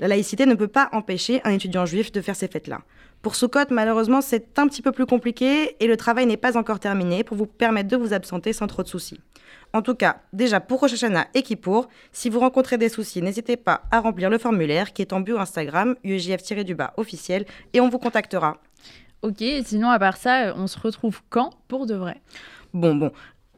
[0.00, 2.80] La laïcité ne peut pas empêcher un étudiant juif de faire ces fêtes-là.
[3.22, 6.78] Pour Sukkot, malheureusement, c'est un petit peu plus compliqué et le travail n'est pas encore
[6.78, 9.20] terminé pour vous permettre de vous absenter sans trop de soucis.
[9.72, 13.56] En tout cas, déjà pour Rosh Hashanah et Kippour, si vous rencontrez des soucis, n'hésitez
[13.56, 17.98] pas à remplir le formulaire qui est en bio Instagram, UEJF-du-bas officiel, et on vous
[17.98, 18.58] contactera.
[19.22, 22.20] Ok, sinon à part ça, on se retrouve quand pour de vrai?
[22.72, 23.10] Bon, bon,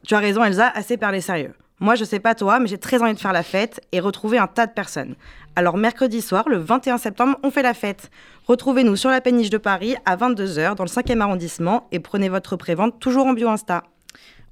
[0.07, 1.53] tu as raison Elsa, assez parler sérieux.
[1.83, 4.37] Moi, je sais pas toi, mais j'ai très envie de faire la fête et retrouver
[4.37, 5.15] un tas de personnes.
[5.57, 8.11] Alors mercredi soir, le 21 septembre, on fait la fête.
[8.47, 12.57] Retrouvez-nous sur la péniche de Paris à 22h dans le 5e arrondissement et prenez votre
[12.57, 13.83] prévente toujours en bio Insta.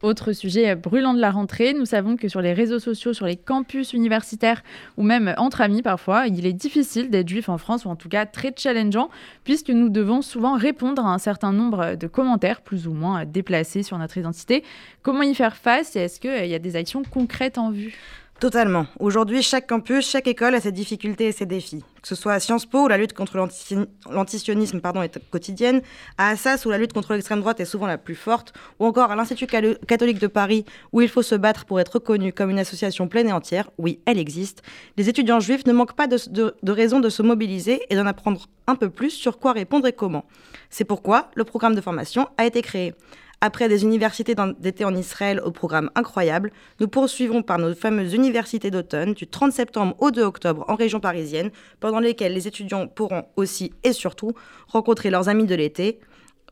[0.02, 3.36] Autre sujet brûlant de la rentrée, nous savons que sur les réseaux sociaux, sur les
[3.36, 4.62] campus universitaires
[4.96, 8.08] ou même entre amis parfois, il est difficile d'être juif en France ou en tout
[8.08, 9.08] cas très challengeant
[9.42, 13.82] puisque nous devons souvent répondre à un certain nombre de commentaires plus ou moins déplacés
[13.82, 14.62] sur notre identité.
[15.02, 17.96] Comment y faire face et est-ce qu'il y a des actions concrètes en vue?
[18.40, 18.86] Totalement.
[19.00, 21.82] Aujourd'hui, chaque campus, chaque école a ses difficultés et ses défis.
[22.00, 25.82] Que ce soit à Sciences Po, où la lutte contre l'antisionisme est quotidienne,
[26.18, 29.10] à Assas, où la lutte contre l'extrême droite est souvent la plus forte, ou encore
[29.10, 32.60] à l'Institut catholique de Paris, où il faut se battre pour être reconnu comme une
[32.60, 34.62] association pleine et entière, oui, elle existe,
[34.96, 38.46] les étudiants juifs ne manquent pas de, de raisons de se mobiliser et d'en apprendre
[38.68, 40.24] un peu plus sur quoi répondre et comment.
[40.70, 42.94] C'est pourquoi le programme de formation a été créé.
[43.40, 48.72] Après des universités d'été en Israël au programme incroyable, nous poursuivrons par nos fameuses universités
[48.72, 53.26] d'automne du 30 septembre au 2 octobre en région parisienne, pendant lesquelles les étudiants pourront
[53.36, 54.32] aussi et surtout
[54.66, 56.00] rencontrer leurs amis de l'été,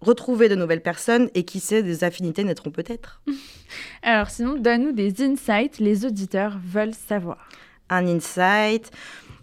[0.00, 3.20] retrouver de nouvelles personnes et qui sait, des affinités naîtront peut-être.
[4.02, 7.48] Alors sinon, donne-nous des insights, les auditeurs veulent savoir.
[7.88, 8.92] un insight.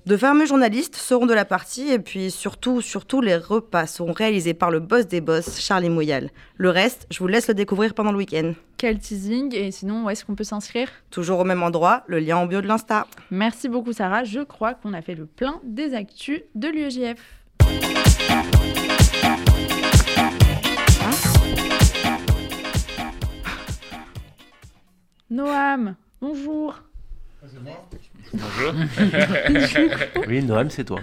[0.05, 4.53] De fameux journalistes seront de la partie et puis surtout, surtout, les repas seront réalisés
[4.53, 6.29] par le boss des boss, Charlie Moyal.
[6.57, 8.51] Le reste, je vous laisse le découvrir pendant le week-end.
[8.75, 10.89] Quel teasing Et sinon, où est-ce qu'on peut s'inscrire?
[11.09, 13.07] Toujours au même endroit, le lien en bio de l'Insta.
[13.31, 14.25] Merci beaucoup Sarah.
[14.25, 17.21] Je crois qu'on a fait le plein des actus de l'UEJF.
[25.29, 26.75] Noam, bonjour.
[28.33, 28.73] Bonjour.
[30.27, 31.01] Oui, Noam, c'est toi.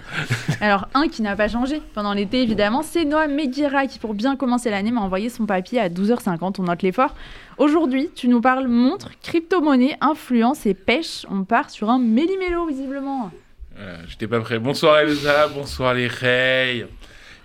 [0.59, 4.35] Alors, un qui n'a pas changé pendant l'été, évidemment, c'est Noam Meguira qui, pour bien
[4.35, 6.55] commencer l'année, m'a envoyé son papier à 12h50.
[6.59, 7.15] On note l'effort.
[7.57, 11.25] Aujourd'hui, tu nous parles montre, crypto-monnaie, influence et pêche.
[11.29, 13.31] On part sur un méli-mélo, visiblement.
[13.75, 14.57] Voilà, J'étais pas prêt.
[14.57, 16.87] Bonsoir Elsa, bonsoir les Reys.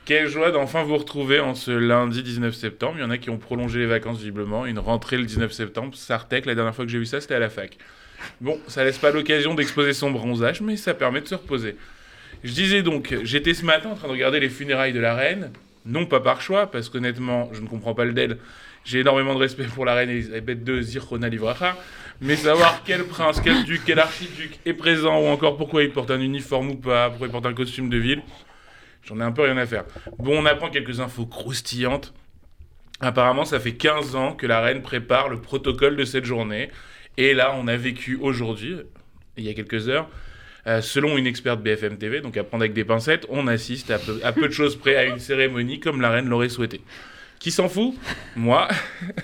[0.07, 2.95] Quelle joie d'enfin vous retrouver en ce lundi 19 septembre.
[2.97, 4.65] Il y en a qui ont prolongé les vacances visiblement.
[4.65, 5.95] Une rentrée le 19 septembre.
[5.97, 7.77] Sartec, la dernière fois que j'ai vu ça, c'était à la fac.
[8.40, 11.76] Bon, ça laisse pas l'occasion d'exposer son bronzage, mais ça permet de se reposer.
[12.44, 15.50] Je disais donc, j'étais ce matin en train de regarder les funérailles de la reine.
[15.85, 18.38] Non pas par choix, parce qu'honnêtement, je ne comprends pas le d'elle.
[18.85, 21.76] J'ai énormément de respect pour la reine Elisabeth II, Zirkona Livracha.
[22.20, 26.11] Mais savoir quel prince, quel duc, quel archiduc est présent, ou encore pourquoi il porte
[26.11, 28.22] un uniforme ou pas, pourquoi il porte un costume de ville,
[29.02, 29.85] j'en ai un peu rien à faire.
[30.18, 32.14] Bon, on apprend quelques infos croustillantes.
[33.00, 36.70] Apparemment, ça fait 15 ans que la reine prépare le protocole de cette journée.
[37.16, 38.76] Et là, on a vécu aujourd'hui,
[39.37, 40.09] il y a quelques heures,
[40.66, 43.98] euh, selon une experte BFM TV, donc à prendre avec des pincettes, on assiste à
[43.98, 46.81] peu, à peu de choses près à une cérémonie comme la reine l'aurait souhaité.
[47.38, 47.94] Qui s'en fout
[48.35, 48.66] Moi.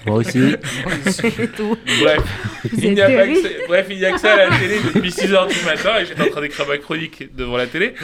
[0.06, 0.38] Moi aussi.
[0.38, 2.22] Bref,
[2.82, 3.40] il n'y a, pas que terrible.
[3.42, 6.06] ça- bref, il n'y a que ça à la télé depuis 6h du matin et
[6.06, 7.94] j'étais en train d'écrire ma chronique devant la télé.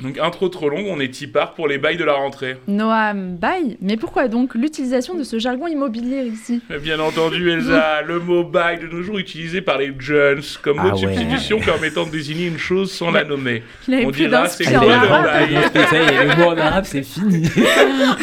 [0.00, 2.56] Donc intro trop longue, on est tipard pour les bails de la rentrée.
[2.68, 3.76] Noam, bye.
[3.80, 8.78] Mais pourquoi donc l'utilisation de ce jargon immobilier ici Bien entendu, Elsa, le mot bail
[8.80, 11.14] de nos jours utilisé par les jeunes comme mot Ah de ouais.
[11.14, 13.62] substitution permettant de désigner une chose sans la nommer.
[13.88, 17.48] On dira, c'est quoi le bail ça y est, le mot en arabe, c'est fini.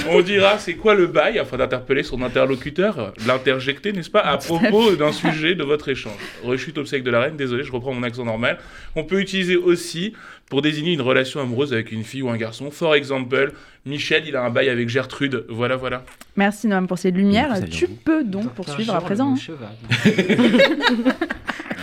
[0.09, 4.95] On dira c'est quoi le bail afin d'interpeller son interlocuteur, l'interjecter, n'est-ce pas, à propos
[4.95, 6.13] d'un sujet de votre échange.
[6.43, 8.57] Rechute obsèque de la reine, désolé, je reprends mon accent normal.
[8.95, 10.13] On peut utiliser aussi
[10.49, 12.71] pour désigner une relation amoureuse avec une fille ou un garçon.
[12.71, 13.53] For example,
[13.85, 15.45] Michel, il a un bail avec Gertrude.
[15.49, 16.03] Voilà, voilà.
[16.35, 17.53] Merci Noam pour ces lumières.
[17.69, 19.35] Tu peux donc poursuivre à présent.
[19.35, 20.05] hein.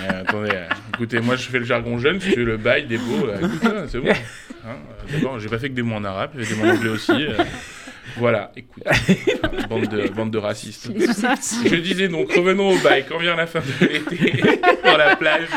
[0.01, 2.99] Euh, attendez, euh, écoutez, moi je fais le jargon jeune, je fais le bail, des
[2.99, 4.11] beaux, euh, écoute, hein, c'est bon.
[4.11, 4.15] Hein,
[4.67, 6.91] euh, D'abord, j'ai pas fait que des mots en arabe, j'ai des mots en anglais
[6.91, 7.27] aussi.
[8.19, 8.83] Voilà, écoute,
[9.69, 10.91] bande de, bande de racistes.
[10.97, 13.05] Je disais donc, revenons au bail.
[13.09, 14.39] Quand vient la fin de l'été,
[14.85, 15.49] sur la plage,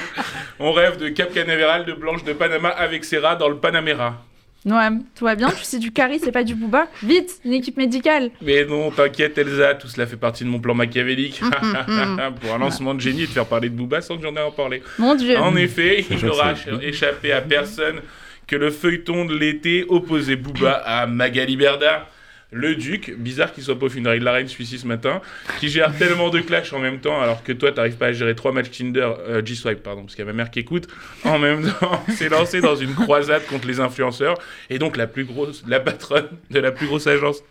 [0.60, 4.22] on rêve de Cap Canaveral, de Blanche de Panama avec ses rats dans le Panamera.
[4.64, 5.50] Noam, tout va bien?
[5.50, 6.88] Tu sais du Caris c'est pas du Booba?
[7.02, 8.30] Vite, une équipe médicale.
[8.44, 11.42] Mais non, t'inquiète Elsa, tout cela fait partie de mon plan machiavélique.
[12.42, 14.40] Pour un lancement de génie et de faire parler de Booba sans que j'en ai
[14.40, 14.84] à parler.
[15.00, 15.36] Mon Dieu.
[15.38, 18.02] En effet, il n'aura échappé à personne
[18.46, 22.08] que le feuilleton de l'été opposait Booba à Magali Berda.
[22.54, 25.22] Le duc, bizarre qu'il soit pas au funérailles de la reine, celui-ci ce matin,
[25.62, 28.36] qui gère tellement de clashs en même temps, alors que toi, t'arrives pas à gérer
[28.36, 30.88] trois matchs Tinder, euh, G-Swipe, pardon, parce qu'il y a ma mère qui écoute,
[31.24, 34.36] en même temps, s'est lancé dans une croisade contre les influenceurs,
[34.70, 37.42] et donc la plus grosse, la patronne de la plus grosse agence,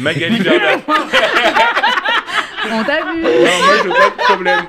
[0.00, 0.76] Magali Berda.
[2.74, 3.22] On t'a vu.
[3.22, 3.28] Non,
[3.64, 4.60] moi, je veux pas de problème.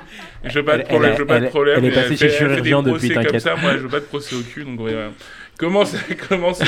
[0.44, 1.78] Je veux pas de problème, elle- je veux pas de elle- problème.
[1.78, 3.40] elle est passée chez chirurgien procès depuis, comme t'inquiète.
[3.42, 5.10] ça, moi, je veux pas de procès au cul, donc voilà.
[5.58, 6.64] Comment ça comment c'est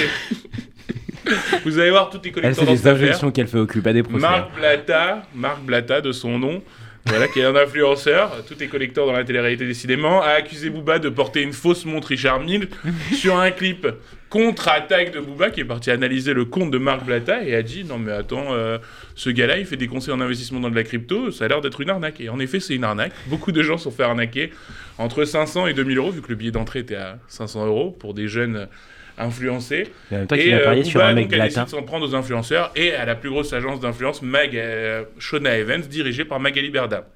[1.65, 2.95] Vous allez voir toutes les Elle, des cette affaire.
[2.95, 4.21] injonctions qu'elle fait au cul, pas des procès.
[4.21, 6.63] Marc Blata, Marc Blata de son nom,
[7.07, 10.99] voilà, qui est un influenceur, tout est collecteur dans la télé-réalité décidément, a accusé Booba
[10.99, 12.69] de porter une fausse montre Richard Mille
[13.15, 13.87] sur un clip
[14.29, 17.85] contre-attaque de Booba qui est parti analyser le compte de Marc Blata et a dit
[17.85, 18.79] non mais attends, euh,
[19.15, 21.61] ce gars-là il fait des conseils en investissement dans de la crypto, ça a l'air
[21.61, 22.21] d'être une arnaque.
[22.21, 24.51] Et en effet c'est une arnaque, beaucoup de gens se sont fait arnaquer
[24.99, 28.15] entre 500 et 2000 euros vu que le billet d'entrée était à 500 euros pour
[28.15, 28.67] des jeunes
[30.27, 31.65] temps Et euh, sur un mec donc, décidé latin.
[31.65, 35.57] de s'en prendre aux influenceurs et à la plus grosse agence d'influence, Mag, euh, Shona
[35.57, 37.07] Evans, dirigée par Magali Berda.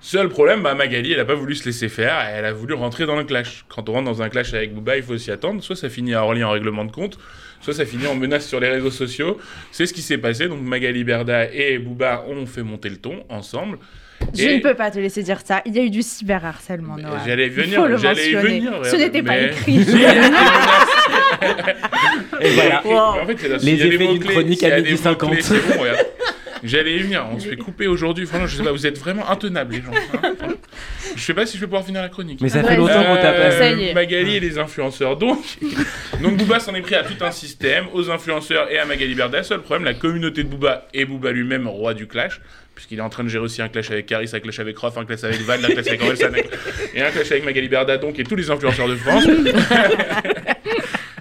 [0.00, 3.06] Seul problème, bah, Magali, elle a pas voulu se laisser faire, elle a voulu rentrer
[3.06, 3.64] dans le clash.
[3.68, 5.62] Quand on rentre dans un clash avec Booba, il faut s'y attendre.
[5.62, 7.18] Soit ça finit à Orly en règlement de compte,
[7.60, 9.38] soit ça finit en menace sur les réseaux sociaux.
[9.72, 10.48] C'est ce qui s'est passé.
[10.48, 13.78] Donc Magali Berda et Booba ont fait monter le ton ensemble.
[14.34, 15.62] Je Et- ne peux pas te laisser dire ça.
[15.66, 17.18] Il y a eu du cyberharcèlement, Noam.
[17.26, 18.72] J'allais Il venir, faut le j'allais venir.
[18.84, 19.78] Ce n'était pas mais- écrit.
[19.84, 20.88] Des menaces.
[22.40, 22.82] Et voilà.
[23.22, 25.30] En fait, la- Les effets d'une chronique à midi des 50.
[26.66, 28.26] J'allais y venir, on se fait couper aujourd'hui.
[28.26, 29.92] Franchement, je sais pas, vous êtes vraiment intenables, les gens.
[30.22, 30.34] hein.
[31.16, 32.40] Je sais pas si je vais pouvoir finir la chronique.
[32.42, 33.94] Mais ça fait longtemps qu'on t'a Euh, pas Ça y est.
[33.94, 35.16] Magali et les influenceurs.
[35.16, 35.38] Donc,
[36.22, 39.42] donc Booba s'en est pris à tout un système, aux influenceurs et à Magali Berda.
[39.42, 42.40] Seul problème, la communauté de Booba et Booba lui-même, roi du clash,
[42.74, 44.98] puisqu'il est en train de gérer aussi un clash avec Caris, un clash avec Roth,
[44.98, 46.28] un clash avec Val, un clash avec Orelsan,
[46.94, 49.24] et un clash avec Magali Berda, donc, et tous les influenceurs de France.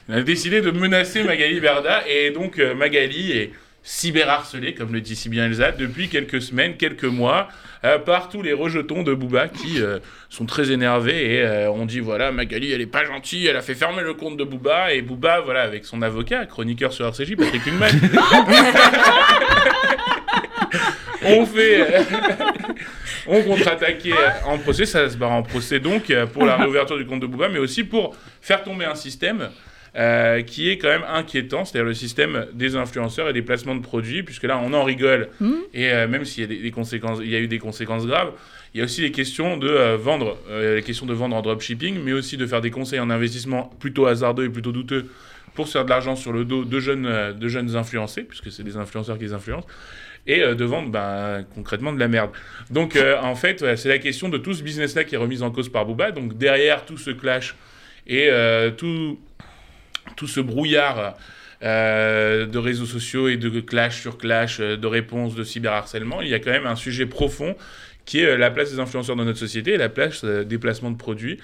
[0.08, 3.52] Il a décidé de menacer Magali Berda, et donc euh, Magali est
[3.86, 7.48] cyberharcelée, comme le dit si bien Elsa, depuis quelques semaines, quelques mois,
[7.84, 11.86] euh, par tous les rejetons de Booba qui euh, sont très énervés et euh, on
[11.86, 14.92] dit voilà, Magali elle est pas gentille, elle a fait fermer le compte de Booba,
[14.92, 17.92] et Booba, voilà, avec son avocat, chroniqueur sur RCJ, Patrick Lungman.
[21.26, 21.82] on fait.
[21.82, 22.04] euh,
[23.28, 24.14] on contre-attaquait
[24.46, 27.28] en procès, ça se barre en procès donc euh, pour la réouverture du compte de
[27.28, 29.50] Booba, mais aussi pour faire tomber un système
[29.96, 33.82] euh, qui est quand même inquiétant, c'est-à-dire le système des influenceurs et des placements de
[33.82, 35.30] produits, puisque là on en rigole,
[35.74, 38.06] et euh, même s'il y a des, des conséquences, il y a eu des conséquences
[38.06, 38.32] graves,
[38.74, 42.00] il y a aussi les questions de euh, vendre, les questions de vendre en dropshipping,
[42.04, 45.06] mais aussi de faire des conseils en investissement plutôt hasardeux et plutôt douteux
[45.54, 48.64] pour se faire de l'argent sur le dos de jeunes, de jeunes influencés, puisque c'est
[48.64, 49.68] des influenceurs qui les influencent,
[50.28, 52.32] et de vendre ben, concrètement de la merde.
[52.70, 55.44] Donc euh, en fait, voilà, c'est la question de tout ce business-là qui est remise
[55.44, 56.12] en cause par Booba.
[56.12, 57.56] Donc derrière tout ce clash
[58.08, 59.20] et euh, tout,
[60.16, 61.16] tout ce brouillard
[61.64, 66.28] euh, de réseaux sociaux et de clash sur clash, euh, de réponses, de cyberharcèlement, il
[66.28, 67.56] y a quand même un sujet profond
[68.04, 70.98] qui est euh, la place des influenceurs dans notre société la place des placements de
[70.98, 71.40] produits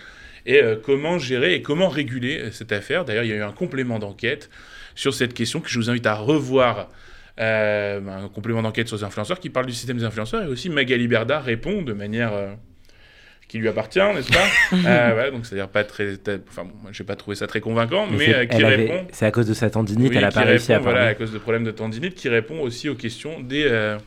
[0.46, 3.06] et comment gérer et comment réguler cette affaire?
[3.06, 4.50] D'ailleurs, il y a eu un complément d'enquête
[4.96, 6.90] sur cette question que je vous invite à revoir.
[7.38, 11.08] un complément d'enquête sur les influenceurs qui parle du système des influenceurs et aussi Magali
[11.08, 12.32] Berda répond de manière
[13.52, 16.18] qui lui appartient, n'est-ce pas Euh, voilà, Donc c'est-à-dire pas très,
[16.50, 19.08] enfin bon, moi j'ai pas trouvé ça très convaincant, mais, c'est- euh, qui avait- répond
[19.12, 21.34] C'est à cause de sa tendinite, oui, elle a pas réussi à voilà, à cause
[21.34, 23.98] de problèmes de tendinite, qui répond aussi aux questions des, euh,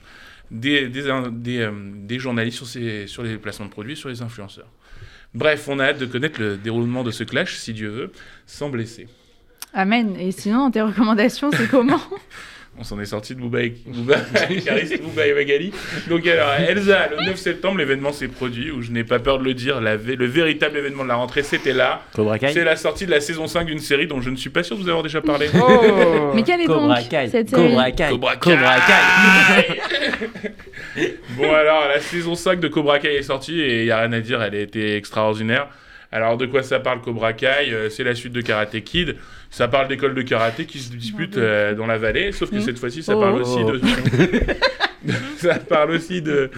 [0.50, 4.22] des, des, des, euh, des journalistes sur, ces, sur les placements de produits, sur les
[4.22, 4.68] influenceurs.
[5.35, 8.12] Bref, on a hâte de connaître le déroulement de ce clash, si Dieu veut,
[8.46, 9.09] sans blesser.
[9.74, 10.16] Amen.
[10.18, 12.00] Et sinon, tes recommandations, c'est comment
[12.76, 14.16] On s'en est sorti de Booba et, Booba,
[14.64, 15.72] Caris, Booba et Magali.
[16.08, 19.44] Donc alors, Elsa, le 9 septembre, l'événement s'est produit, où je n'ai pas peur de
[19.44, 22.02] le dire, la le véritable événement de la rentrée, c'était là.
[22.14, 24.50] Cobra Kai C'est la sortie de la saison 5 d'une série dont je ne suis
[24.50, 25.48] pas sûr de vous avoir déjà parlé.
[26.34, 27.28] Mais quelle est Cobra donc Kai.
[27.30, 28.08] cette série Cobra Kai.
[28.10, 28.50] Cobra Kai.
[28.50, 29.80] Cobra Kai.
[31.37, 34.12] Bon alors, la saison 5 de Cobra Kai est sortie et il n'y a rien
[34.12, 35.68] à dire, elle a été extraordinaire.
[36.14, 39.16] Alors de quoi ça parle Cobra Kai Euh, C'est la suite de Karate Kid.
[39.50, 42.61] Ça parle d'écoles de karaté qui se disputent euh, dans la vallée, sauf que Mm.
[42.62, 43.20] cette fois-ci ça Oh.
[43.20, 43.81] parle aussi de...
[45.36, 46.50] ça parle aussi de,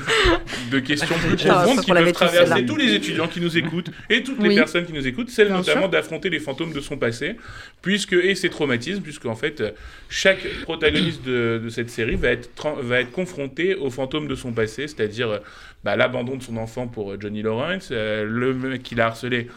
[0.70, 4.42] de questions plus profondes qui peuvent traverser tous les étudiants qui nous écoutent et toutes
[4.42, 7.36] les personnes qui nous écoutent, celle Bien notamment d'affronter les fantômes de son passé,
[7.82, 9.62] puisque et ses traumatismes, puisque en fait
[10.08, 12.48] chaque protagoniste de, de cette série va être
[12.82, 15.40] va être confronté aux fantômes de son passé, c'est-à-dire
[15.84, 19.48] bah, l'abandon de son enfant pour euh, Johnny Lawrence, euh, le mec qui l'a harcelé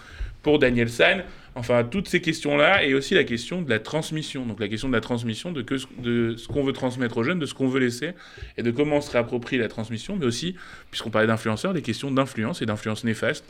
[0.43, 1.23] pour Daniel San.
[1.59, 4.45] Enfin, toutes ces questions-là, et aussi la question de la transmission.
[4.45, 7.39] Donc, la question de la transmission, de, que, de ce qu'on veut transmettre aux jeunes,
[7.39, 8.11] de ce qu'on veut laisser,
[8.57, 10.55] et de comment on se réapproprie la transmission, mais aussi,
[10.89, 13.43] puisqu'on parlait d'influenceurs, des questions d'influence et d'influence néfaste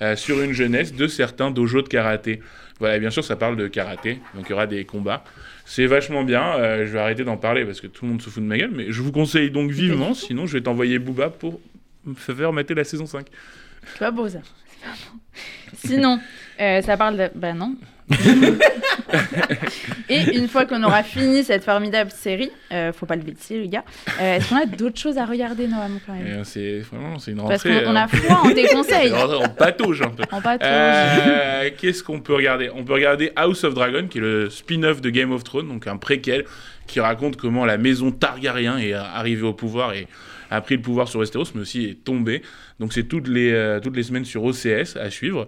[0.00, 2.40] euh, sur une jeunesse de certains dojos de karaté.
[2.80, 5.22] Voilà, bien sûr, ça parle de karaté, donc il y aura des combats.
[5.64, 8.28] C'est vachement bien, euh, je vais arrêter d'en parler parce que tout le monde se
[8.28, 11.30] fout de ma gueule, mais je vous conseille donc vivement, sinon je vais t'envoyer Booba
[11.30, 11.60] pour
[12.04, 13.24] me faire mater la saison 5.
[13.86, 14.40] C'est pas beau ça.
[15.84, 16.20] Sinon,
[16.60, 17.30] euh, ça parle de.
[17.34, 17.76] Bah non.
[20.08, 23.68] Et une fois qu'on aura fini cette formidable série, euh, faut pas le bêtiser, les
[23.68, 23.84] gars,
[24.20, 26.26] euh, est-ce qu'on a d'autres choses à regarder, Noam, quand même?
[26.26, 27.84] Et, euh, c'est vraiment c'est une Parce rentrée.
[27.84, 29.12] qu'on on euh, a foi en tes conseils.
[29.14, 30.24] on patauge un peu.
[30.62, 32.70] Euh, Qu'est-ce qu'on peut regarder?
[32.74, 35.86] On peut regarder House of Dragon, qui est le spin-off de Game of Thrones, donc
[35.86, 36.44] un préquel
[36.86, 40.06] qui raconte comment la maison Targaryen est arrivée au pouvoir et
[40.50, 42.42] a pris le pouvoir sur Westeros, mais aussi est tombée.
[42.82, 45.46] Donc c'est toutes les, euh, toutes les semaines sur OCS à suivre.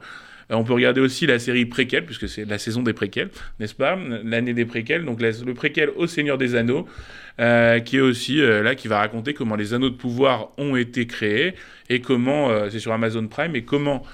[0.53, 3.75] Euh, on peut regarder aussi la série préquel, puisque c'est la saison des préquels, n'est-ce
[3.75, 3.99] pas?
[4.23, 6.87] L'année des préquels, donc le préquel au Seigneur des Anneaux,
[7.41, 11.09] euh, qui est aussi là, qui va raconter comment les anneaux de pouvoir ont été
[11.09, 11.55] créés
[11.91, 14.05] et comment, c'est sur Amazon Prime, et comment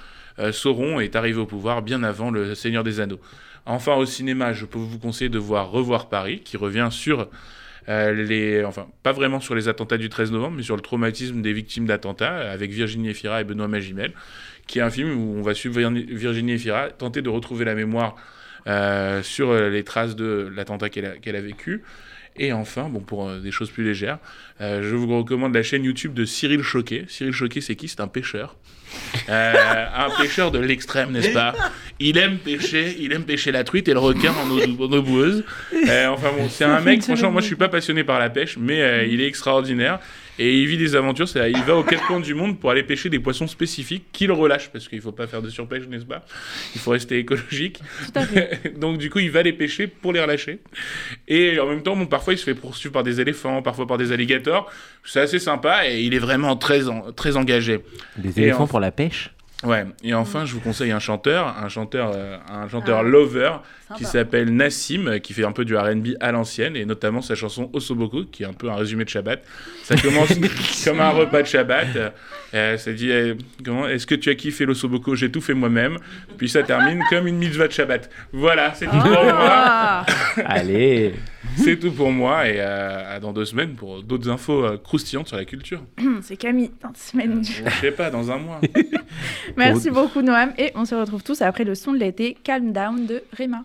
[0.51, 3.19] Sauron est arrivé au pouvoir bien avant le Seigneur des Anneaux.
[3.67, 7.29] Enfin, au cinéma, je peux vous conseiller de voir Revoir Paris, qui revient sur
[7.89, 11.41] euh, les, enfin, pas vraiment sur les attentats du 13 novembre, mais sur le traumatisme
[11.41, 14.13] des victimes d'attentats, euh, avec Virginie Efira et Benoît Magimel,
[14.67, 18.15] qui est un film où on va suivre Virginie Efira tenter de retrouver la mémoire
[18.67, 21.83] euh, sur les traces de l'attentat qu'elle a vécu.
[22.37, 24.17] Et enfin, bon, pour euh, des choses plus légères,
[24.61, 27.05] euh, je vous recommande la chaîne YouTube de Cyril Choquet.
[27.07, 27.87] Cyril Choquet, c'est qui?
[27.87, 28.55] C'est un pêcheur.
[29.29, 31.53] Euh, un pêcheur de l'extrême, n'est-ce pas?
[31.99, 35.01] Il aime pêcher, il aime pêcher la truite et le requin en eau, en eau
[35.01, 35.43] boueuse.
[35.73, 39.07] Enfin bon, c'est un mec, franchement, moi je suis pas passionné par la pêche, mais
[39.09, 39.99] il est extraordinaire.
[40.39, 42.83] Et il vit des aventures, c'est-à-dire il va aux quatre coins du monde pour aller
[42.83, 46.25] pêcher des poissons spécifiques qu'il relâche, parce qu'il faut pas faire de surpêche, n'est-ce pas?
[46.73, 47.79] Il faut rester écologique.
[48.05, 48.73] Tout à fait.
[48.79, 50.59] Donc du coup, il va les pêcher pour les relâcher.
[51.27, 53.97] Et en même temps, bon, parfois, il se fait poursuivre par des éléphants, parfois par
[53.97, 54.71] des alligators.
[55.03, 57.79] C'est assez sympa et il est vraiment très, en- très engagé.
[58.17, 59.31] Des éléphants en- pour la pêche?
[59.63, 59.85] Ouais.
[60.03, 63.03] Et enfin, je vous conseille un chanteur, un chanteur, euh, un chanteur Ah.
[63.03, 63.51] lover
[63.97, 67.35] qui s'appelle Nassim, euh, qui fait un peu du R&B à l'ancienne, et notamment sa
[67.35, 69.43] chanson Osoboko, qui est un peu un résumé de Shabbat.
[69.83, 70.29] Ça commence
[70.85, 72.13] comme un repas de Shabbat.
[72.53, 75.97] Euh, ça dit, euh, comment, est-ce que tu as kiffé l'Osoboko J'ai tout fait moi-même.
[76.37, 78.09] Puis ça termine comme une mitzvah de Shabbat.
[78.31, 79.23] Voilà, c'est tout pour moi.
[79.41, 80.05] Ah.
[80.45, 81.13] Allez
[81.57, 85.27] C'est tout pour moi, et euh, à dans deux semaines pour d'autres infos euh, croustillantes
[85.27, 85.83] sur la culture.
[86.21, 87.43] C'est Camille, dans deux semaines.
[87.43, 88.61] Je sais pas, dans un mois.
[89.57, 93.05] Merci beaucoup Noam et on se retrouve tous après le son de l'été Calm Down
[93.05, 93.63] de Rema.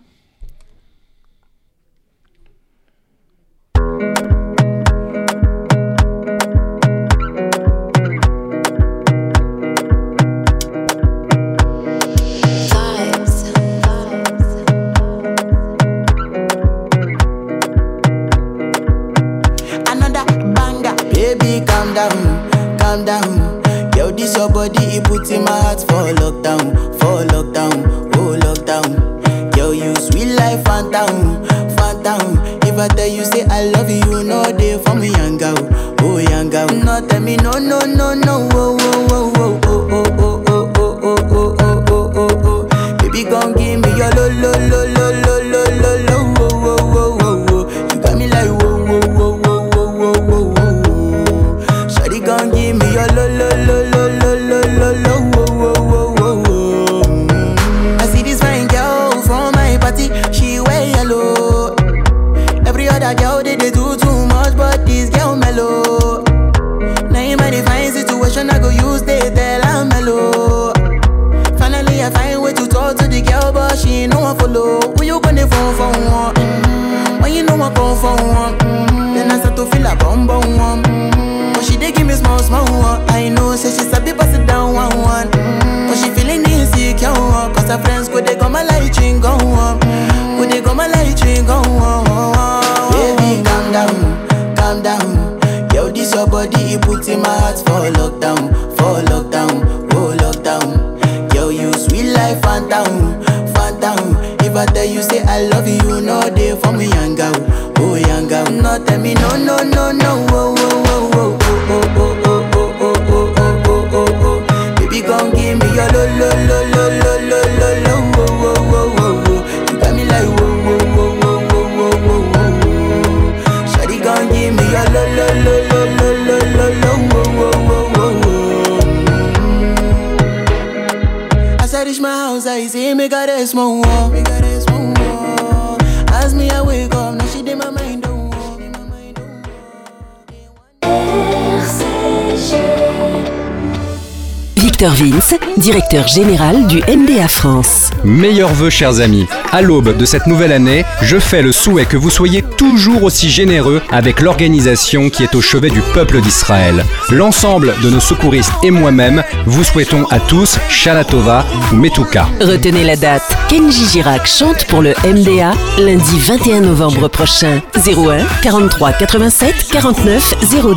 [144.93, 147.89] Vince, directeur général du MDA France.
[148.03, 149.25] Meilleurs vœux, chers amis.
[149.51, 153.29] À l'aube de cette nouvelle année, je fais le souhait que vous soyez toujours aussi
[153.29, 156.85] généreux avec l'organisation qui est au chevet du peuple d'Israël.
[157.09, 162.27] L'ensemble de nos secouristes et moi-même vous souhaitons à tous Shana Tova ou Metuka.
[162.41, 163.23] Retenez la date.
[163.49, 167.61] Kenji Girac chante pour le MDA lundi 21 novembre prochain.
[167.75, 170.33] 01 43 87 49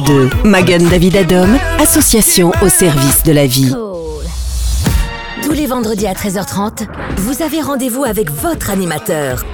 [0.06, 0.30] 02.
[0.44, 3.74] Magan David Adom, association au service de la vie.
[5.50, 6.86] Tous les vendredis à 13h30,
[7.16, 9.44] vous avez rendez-vous avec votre animateur.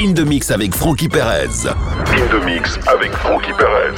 [0.00, 1.68] In the Mix avec Frankie Perez.
[1.68, 3.92] In the Mix avec Frankie Perez.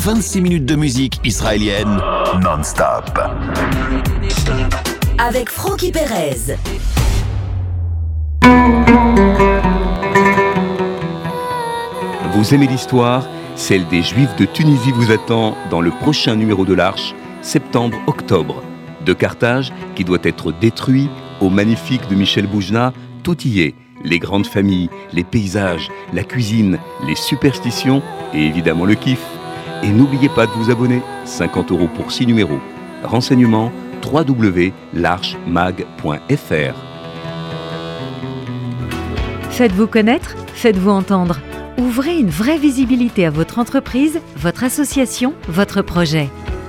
[0.00, 1.98] 26 minutes de musique israélienne
[2.42, 3.18] non-stop.
[5.16, 6.58] Avec Frankie Perez.
[12.34, 16.74] Vous aimez l'histoire Celle des Juifs de Tunisie vous attend dans le prochain numéro de
[16.74, 18.62] l'Arche, septembre-octobre.
[19.04, 21.08] De Carthage, qui doit être détruit,
[21.40, 22.92] au magnifique de Michel Boujna,
[23.22, 23.74] tout y est.
[24.04, 28.02] Les grandes familles, les paysages, la cuisine, les superstitions
[28.34, 29.22] et évidemment le kiff.
[29.82, 32.60] Et n'oubliez pas de vous abonner, 50 euros pour 6 numéros.
[33.02, 33.72] Renseignements
[34.04, 36.74] www.larchemag.fr
[39.50, 41.40] Faites-vous connaître, faites-vous entendre.
[41.78, 46.30] Ouvrez une vraie visibilité à votre entreprise, votre association, votre projet.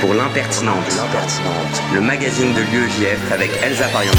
[0.00, 0.84] pour l'impertinente,
[1.94, 4.16] le magazine de l'UEJF avec Elsa Pariente.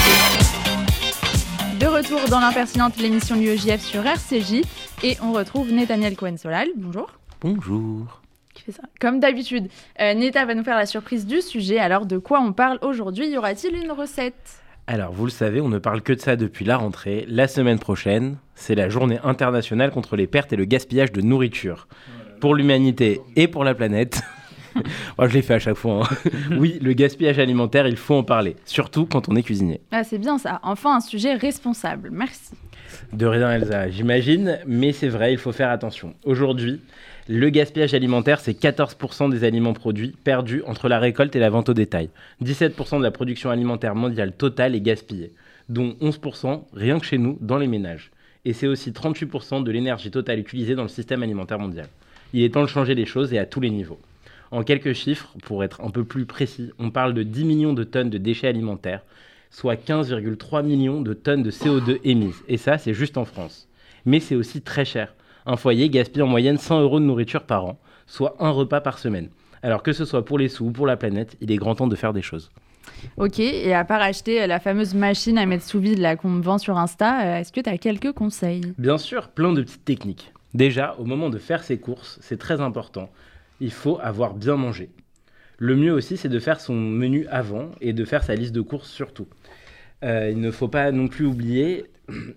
[1.80, 4.62] De retour dans l'impertinente, l'émission de l'UEJF sur RCJ
[5.04, 6.70] et on retrouve Nathaniel Cohen-Solal.
[6.76, 7.12] Bonjour.
[7.42, 8.22] Bonjour.
[8.54, 8.84] Qui fait ça?
[9.00, 9.70] Comme d'habitude,
[10.02, 11.78] euh, Neta va nous faire la surprise du sujet.
[11.80, 13.28] Alors de quoi on parle aujourd'hui?
[13.28, 14.62] Y aura-t-il une recette?
[14.90, 17.26] Alors, vous le savez, on ne parle que de ça depuis la rentrée.
[17.28, 21.90] La semaine prochaine, c'est la journée internationale contre les pertes et le gaspillage de nourriture.
[22.40, 24.22] Pour l'humanité et pour la planète.
[25.18, 26.04] Moi, je l'ai fait à chaque fois.
[26.04, 26.30] hein.
[26.58, 28.56] oui, le gaspillage alimentaire, il faut en parler.
[28.66, 29.82] Surtout quand on est cuisinier.
[29.92, 30.60] Ah, c'est bien ça.
[30.64, 32.10] Enfin, un sujet responsable.
[32.12, 32.54] Merci.
[33.14, 36.14] De rien, Elsa, j'imagine, mais c'est vrai, il faut faire attention.
[36.24, 36.80] Aujourd'hui,
[37.28, 41.70] le gaspillage alimentaire, c'est 14% des aliments produits perdus entre la récolte et la vente
[41.70, 42.10] au détail.
[42.44, 45.34] 17% de la production alimentaire mondiale totale est gaspillée,
[45.68, 48.12] dont 11% rien que chez nous, dans les ménages.
[48.46, 51.88] Et c'est aussi 38% de l'énergie totale utilisée dans le système alimentaire mondial.
[52.32, 54.00] Il est temps de changer les choses et à tous les niveaux.
[54.52, 57.84] En quelques chiffres, pour être un peu plus précis, on parle de 10 millions de
[57.84, 59.04] tonnes de déchets alimentaires,
[59.52, 62.44] soit 15,3 millions de tonnes de CO2 émises.
[62.48, 63.68] Et ça, c'est juste en France.
[64.06, 65.16] Mais c'est aussi très cher.
[65.46, 69.00] Un foyer gaspille en moyenne 100 euros de nourriture par an, soit un repas par
[69.00, 69.30] semaine.
[69.64, 71.88] Alors que ce soit pour les sous ou pour la planète, il est grand temps
[71.88, 72.50] de faire des choses.
[73.18, 76.30] Ok, et à part acheter euh, la fameuse machine à mettre sous vide là qu'on
[76.30, 78.62] me vend sur Insta, euh, est-ce que tu as quelques conseils?
[78.78, 80.32] Bien sûr, plein de petites techniques.
[80.54, 83.10] Déjà, au moment de faire ses courses, c'est très important.
[83.60, 84.90] Il faut avoir bien mangé.
[85.58, 88.62] Le mieux aussi, c'est de faire son menu avant et de faire sa liste de
[88.62, 89.28] courses surtout.
[90.04, 91.86] Euh, il ne faut pas non plus oublier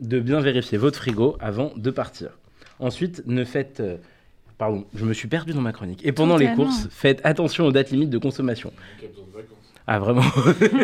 [0.00, 2.38] de bien vérifier votre frigo avant de partir.
[2.78, 3.80] Ensuite, ne faites...
[3.80, 3.98] euh,
[4.56, 6.04] pardon, je me suis perdu dans ma chronique.
[6.04, 8.72] Et pendant les courses, faites attention aux dates limites de consommation.
[9.86, 10.22] Ah vraiment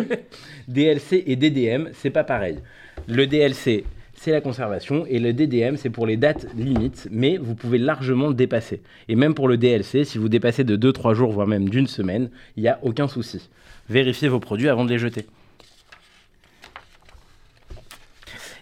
[0.67, 2.59] DLC et DDM, c'est pas pareil.
[3.07, 3.85] Le DLC,
[4.17, 8.31] c'est la conservation et le DDM, c'est pour les dates limites, mais vous pouvez largement
[8.31, 8.81] dépasser.
[9.07, 12.29] Et même pour le DLC, si vous dépassez de 2-3 jours, voire même d'une semaine,
[12.57, 13.49] il n'y a aucun souci.
[13.89, 15.27] Vérifiez vos produits avant de les jeter.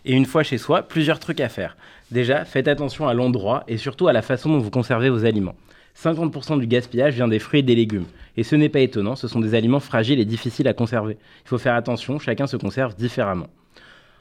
[0.04, 1.78] Et une fois chez soi, plusieurs trucs à faire.
[2.12, 5.56] Déjà, faites attention à l'endroit et surtout à la façon dont vous conservez vos aliments.
[5.98, 8.06] 50% du gaspillage vient des fruits et des légumes.
[8.36, 11.18] Et ce n'est pas étonnant, ce sont des aliments fragiles et difficiles à conserver.
[11.46, 13.48] Il faut faire attention, chacun se conserve différemment.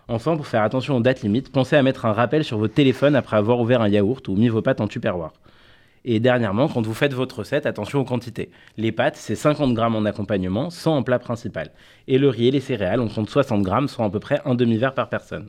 [0.08, 3.16] Enfin, pour faire attention aux dates limites, pensez à mettre un rappel sur votre téléphone
[3.16, 5.32] après avoir ouvert un yaourt ou mis vos pâtes en tupperware.
[6.04, 8.50] Et dernièrement, quand vous faites votre recette, attention aux quantités.
[8.76, 11.70] Les pâtes, c'est 50 grammes en accompagnement, 100 en plat principal.
[12.06, 14.54] Et le riz et les céréales, on compte 60 grammes, soit à peu près un
[14.54, 15.48] demi-verre par personne.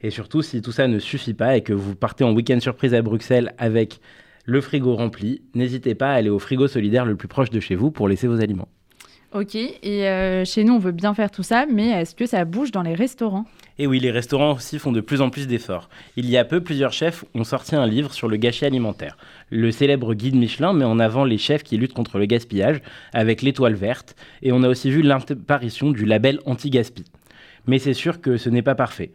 [0.00, 2.94] Et surtout, si tout ça ne suffit pas et que vous partez en week-end surprise
[2.94, 4.00] à Bruxelles avec
[4.44, 7.74] le frigo rempli, n'hésitez pas à aller au frigo solidaire le plus proche de chez
[7.74, 8.68] vous pour laisser vos aliments.
[9.32, 12.44] Ok, et euh, chez nous on veut bien faire tout ça, mais est-ce que ça
[12.44, 13.44] bouge dans les restaurants?
[13.78, 15.88] Et oui, les restaurants aussi font de plus en plus d'efforts.
[16.16, 19.16] Il y a peu, plusieurs chefs ont sorti un livre sur le gâchis alimentaire.
[19.50, 23.42] Le célèbre guide Michelin met en avant les chefs qui luttent contre le gaspillage avec
[23.42, 27.04] l'étoile verte, et on a aussi vu l'apparition du label anti-gaspi.
[27.68, 29.12] Mais c'est sûr que ce n'est pas parfait.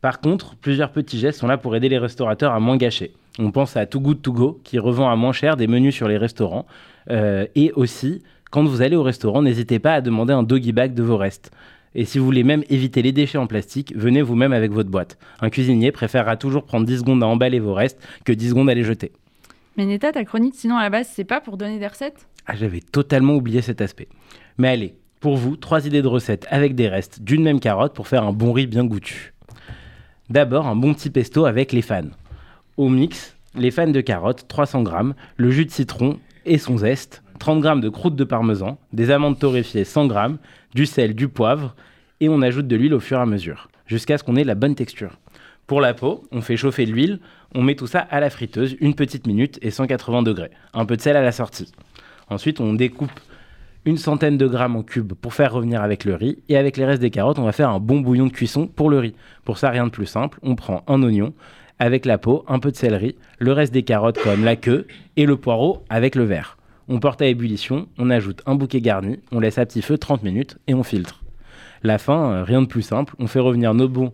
[0.00, 3.12] Par contre, plusieurs petits gestes sont là pour aider les restaurateurs à moins gâcher.
[3.38, 6.08] On pense à Too Good To Go, qui revend à moins cher des menus sur
[6.08, 6.66] les restaurants.
[7.10, 10.92] Euh, et aussi, quand vous allez au restaurant, n'hésitez pas à demander un doggy bag
[10.92, 11.50] de vos restes.
[11.94, 15.18] Et si vous voulez même éviter les déchets en plastique, venez vous-même avec votre boîte.
[15.40, 18.74] Un cuisinier préférera toujours prendre 10 secondes à emballer vos restes que 10 secondes à
[18.74, 19.12] les jeter.
[19.78, 22.26] Mais Neta, ta chronique, sinon à la base, c'est pas pour donner des recettes?
[22.46, 24.08] Ah, j'avais totalement oublié cet aspect.
[24.58, 28.06] Mais allez, pour vous, trois idées de recettes avec des restes d'une même carotte pour
[28.06, 29.32] faire un bon riz bien goûtu.
[30.28, 32.10] D'abord, un bon petit pesto avec les fans.
[32.76, 34.92] Au mix, les fans de carottes, 300 g,
[35.38, 39.36] le jus de citron et son zeste, 30 g de croûte de parmesan, des amandes
[39.36, 40.14] torréfiées 100 g,
[40.76, 41.74] du sel, du poivre,
[42.20, 44.54] et on ajoute de l'huile au fur et à mesure, jusqu'à ce qu'on ait la
[44.54, 45.18] bonne texture.
[45.66, 47.18] Pour la peau, on fait chauffer l'huile,
[47.52, 50.52] on met tout ça à la friteuse, une petite minute et 180 degrés.
[50.72, 51.72] Un peu de sel à la sortie.
[52.30, 53.10] Ensuite, on découpe
[53.86, 56.38] une centaine de grammes en cubes pour faire revenir avec le riz.
[56.48, 58.88] Et avec les restes des carottes, on va faire un bon bouillon de cuisson pour
[58.88, 59.16] le riz.
[59.44, 60.38] Pour ça, rien de plus simple.
[60.44, 61.34] On prend un oignon
[61.80, 64.86] avec la peau, un peu de céleri, le reste des carottes comme la queue
[65.16, 66.56] et le poireau avec le verre.
[66.88, 70.22] On porte à ébullition, on ajoute un bouquet garni, on laisse à petit feu 30
[70.22, 71.22] minutes et on filtre.
[71.82, 73.14] La fin, euh, rien de plus simple.
[73.18, 74.12] On fait revenir nos bons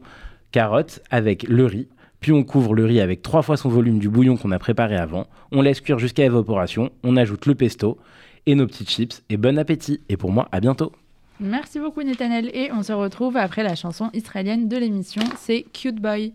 [0.53, 1.89] carottes avec le riz.
[2.21, 4.97] Puis on couvre le riz avec trois fois son volume du bouillon qu'on a préparé
[4.97, 5.27] avant.
[5.53, 6.91] On laisse cuire jusqu'à évaporation.
[7.05, 7.99] On ajoute le pesto
[8.47, 9.23] et nos petites chips.
[9.29, 10.01] Et bon appétit.
[10.09, 10.93] Et pour moi, à bientôt.
[11.41, 16.01] Merci beaucoup Nathaniel et on se retrouve après la chanson israélienne de l'émission, c'est Cute
[16.01, 16.33] Boy.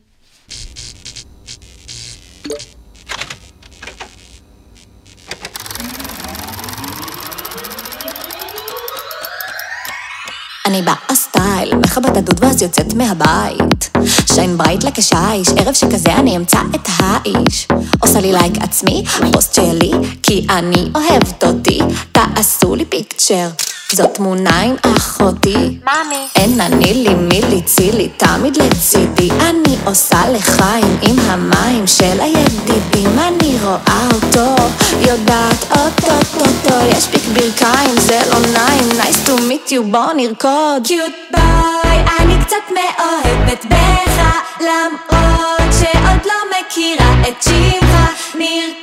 [10.66, 13.90] אני באה סטייל, מכבת הדוד ואז יוצאת מהבית.
[14.34, 17.68] שיין ברייט לכשיש, ערב שכזה אני אמצא את האיש.
[18.00, 19.04] עושה לי לייק עצמי,
[19.34, 19.92] פוסט שלי,
[20.24, 21.80] כי אני אוהבת אותי.
[22.12, 23.50] תעשו לי פיקצ'ר.
[23.94, 25.54] זאת תמונה עם אחותי.
[25.86, 26.28] מאמי.
[26.36, 29.30] אין אני לי מי ליצילי, תמיד לצידי.
[29.32, 33.20] אני עושה לחיים עם המים של הידידים.
[33.20, 34.56] אני רואה אותו,
[35.00, 36.76] יודעת אוטוטוטו.
[36.92, 38.90] יש פיק ברכיים, זה לא נעים.
[38.92, 40.84] nice to meet you, בוא נרקוד.
[40.84, 44.22] קיוט ביי, אני קצת מאוהבת בך.
[44.60, 47.94] למרות שעוד לא מכירה את שמך.
[48.36, 48.83] נרקוד,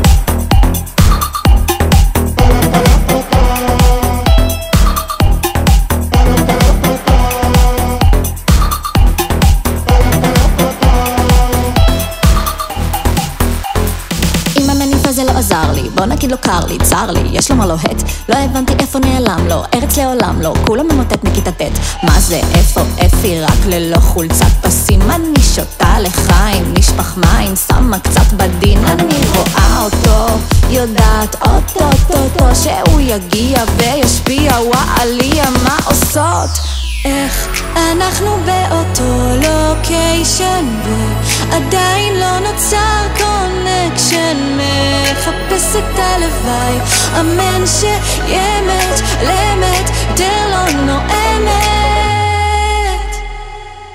[16.01, 19.47] בוא נגיד לו קר לי, צר לי, יש לו מה לוהט, לא הבנתי איפה נעלם
[19.47, 21.61] לו, ארץ לעולם לא, כולו ממוטט מכיתה ט',
[22.03, 28.33] מה זה, איפה אפי, רק ללא חולצת פסים, אני שותה לחיים, נשפך מים, שמה קצת
[28.37, 30.37] בדין, אני רואה אותו,
[30.69, 36.80] יודעת אוטוטוטו, שהוא יגיע וישפיע, וואליה, מה עושות?
[37.05, 46.77] איך אנחנו באותו לוקיישן ועדיין לא נוצר קונקשן מחפש את הלוואי
[47.19, 51.51] אמן שאמת לאמת דר לא נואמת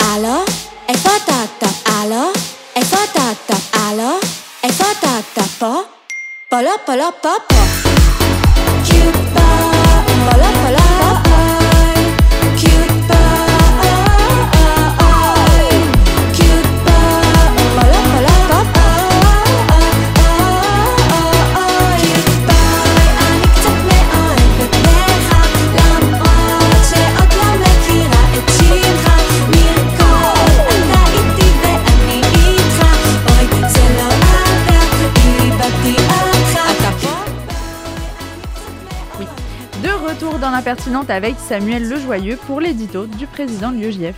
[0.00, 0.44] הלו?
[0.88, 1.90] איפה אתה אתה?
[1.90, 2.30] הלו?
[2.76, 3.78] איפה אתה אתה?
[3.78, 4.18] הלו?
[4.62, 5.42] איפה אתה אתה?
[5.58, 5.74] פה?
[6.48, 7.62] פה לא פה לא פה פה
[8.84, 10.85] קיוט ביי פה לא פה לא
[40.56, 44.16] l'impertinente avec Samuel Lejoyeux pour l'édito du président de l'UEJF.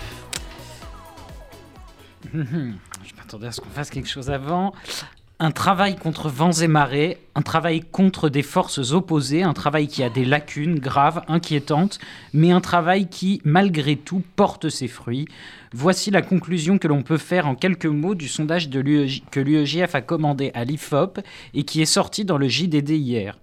[2.33, 4.73] Je m'attendais à ce qu'on fasse quelque chose avant.
[5.41, 10.05] Un travail contre vents et marées, un travail contre des forces opposées, un travail qui
[10.05, 11.99] a des lacunes graves, inquiétantes,
[12.33, 15.27] mais un travail qui, malgré tout, porte ses fruits.
[15.73, 20.03] Voici la conclusion que l'on peut faire en quelques mots du sondage que l'UEJF a
[20.03, 21.19] commandé à l'IFOP
[21.55, 23.39] et qui est sorti dans le JDD hier.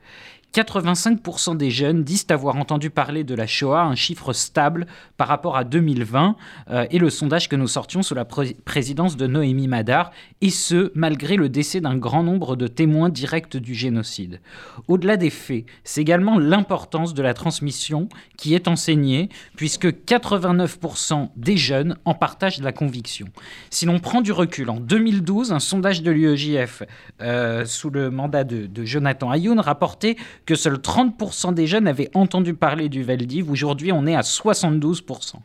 [0.55, 4.87] 85% des jeunes disent avoir entendu parler de la Shoah, un chiffre stable
[5.17, 6.37] par rapport à 2020,
[6.69, 10.49] euh, et le sondage que nous sortions sous la pré- présidence de Noémie Madar, et
[10.49, 14.39] ce, malgré le décès d'un grand nombre de témoins directs du génocide.
[14.87, 19.27] Au-delà des faits, c'est également l'importance de la transmission qui est enseignée,
[19.57, 23.27] puisque 89% des jeunes en partagent la conviction.
[23.71, 26.83] Si l'on prend du recul, en 2012, un sondage de l'UEJF
[27.21, 30.15] euh, sous le mandat de Jonathan Ayoun rapportait
[30.45, 33.49] que seuls 30% des jeunes avaient entendu parler du Veldiv.
[33.49, 35.35] Aujourd'hui, on est à 72%.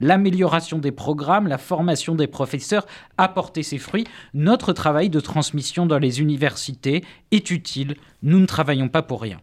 [0.00, 2.86] L'amélioration des programmes, la formation des professeurs
[3.18, 4.06] a porté ses fruits.
[4.34, 7.96] Notre travail de transmission dans les universités est utile.
[8.22, 9.40] Nous ne travaillons pas pour rien.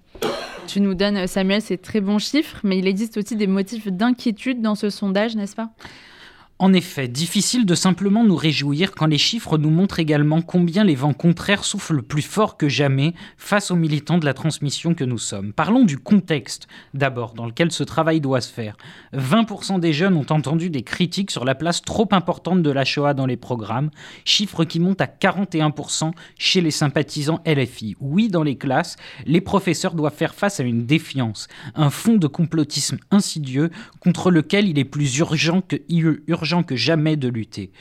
[0.67, 4.61] Tu nous donnes, Samuel, ces très bons chiffres, mais il existe aussi des motifs d'inquiétude
[4.61, 5.69] dans ce sondage, n'est-ce pas?
[6.59, 10.95] En effet, difficile de simplement nous réjouir quand les chiffres nous montrent également combien les
[10.95, 15.19] vents contraires soufflent plus fort que jamais face aux militants de la transmission que nous
[15.19, 15.53] sommes.
[15.53, 18.75] Parlons du contexte d'abord dans lequel ce travail doit se faire.
[19.13, 23.13] 20% des jeunes ont entendu des critiques sur la place trop importante de la Shoah
[23.13, 23.91] dans les programmes,
[24.25, 27.95] chiffre qui monte à 41% chez les sympathisants LFI.
[28.01, 28.95] Oui, dans les classes,
[29.27, 34.67] les professeurs doivent faire face à une défiance, un fond de complotisme insidieux contre lequel
[34.67, 35.75] il est plus urgent que
[36.27, 37.71] urgent que jamais de lutter.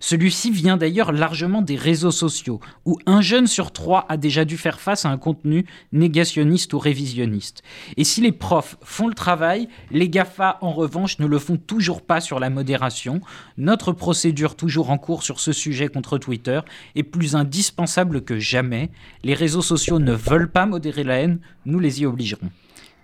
[0.00, 4.58] Celui-ci vient d'ailleurs largement des réseaux sociaux, où un jeune sur trois a déjà dû
[4.58, 7.62] faire face à un contenu négationniste ou révisionniste.
[7.96, 12.02] Et si les profs font le travail, les GAFA, en revanche, ne le font toujours
[12.02, 13.22] pas sur la modération.
[13.56, 16.60] Notre procédure, toujours en cours sur ce sujet contre Twitter,
[16.96, 18.90] est plus indispensable que jamais.
[19.22, 22.50] Les réseaux sociaux ne veulent pas modérer la haine, nous les y obligerons.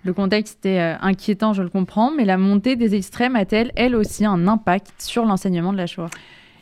[0.02, 3.94] Le contexte est euh, inquiétant, je le comprends, mais la montée des extrêmes a-t-elle, elle
[3.94, 6.08] aussi, un impact sur l'enseignement de la Shoah?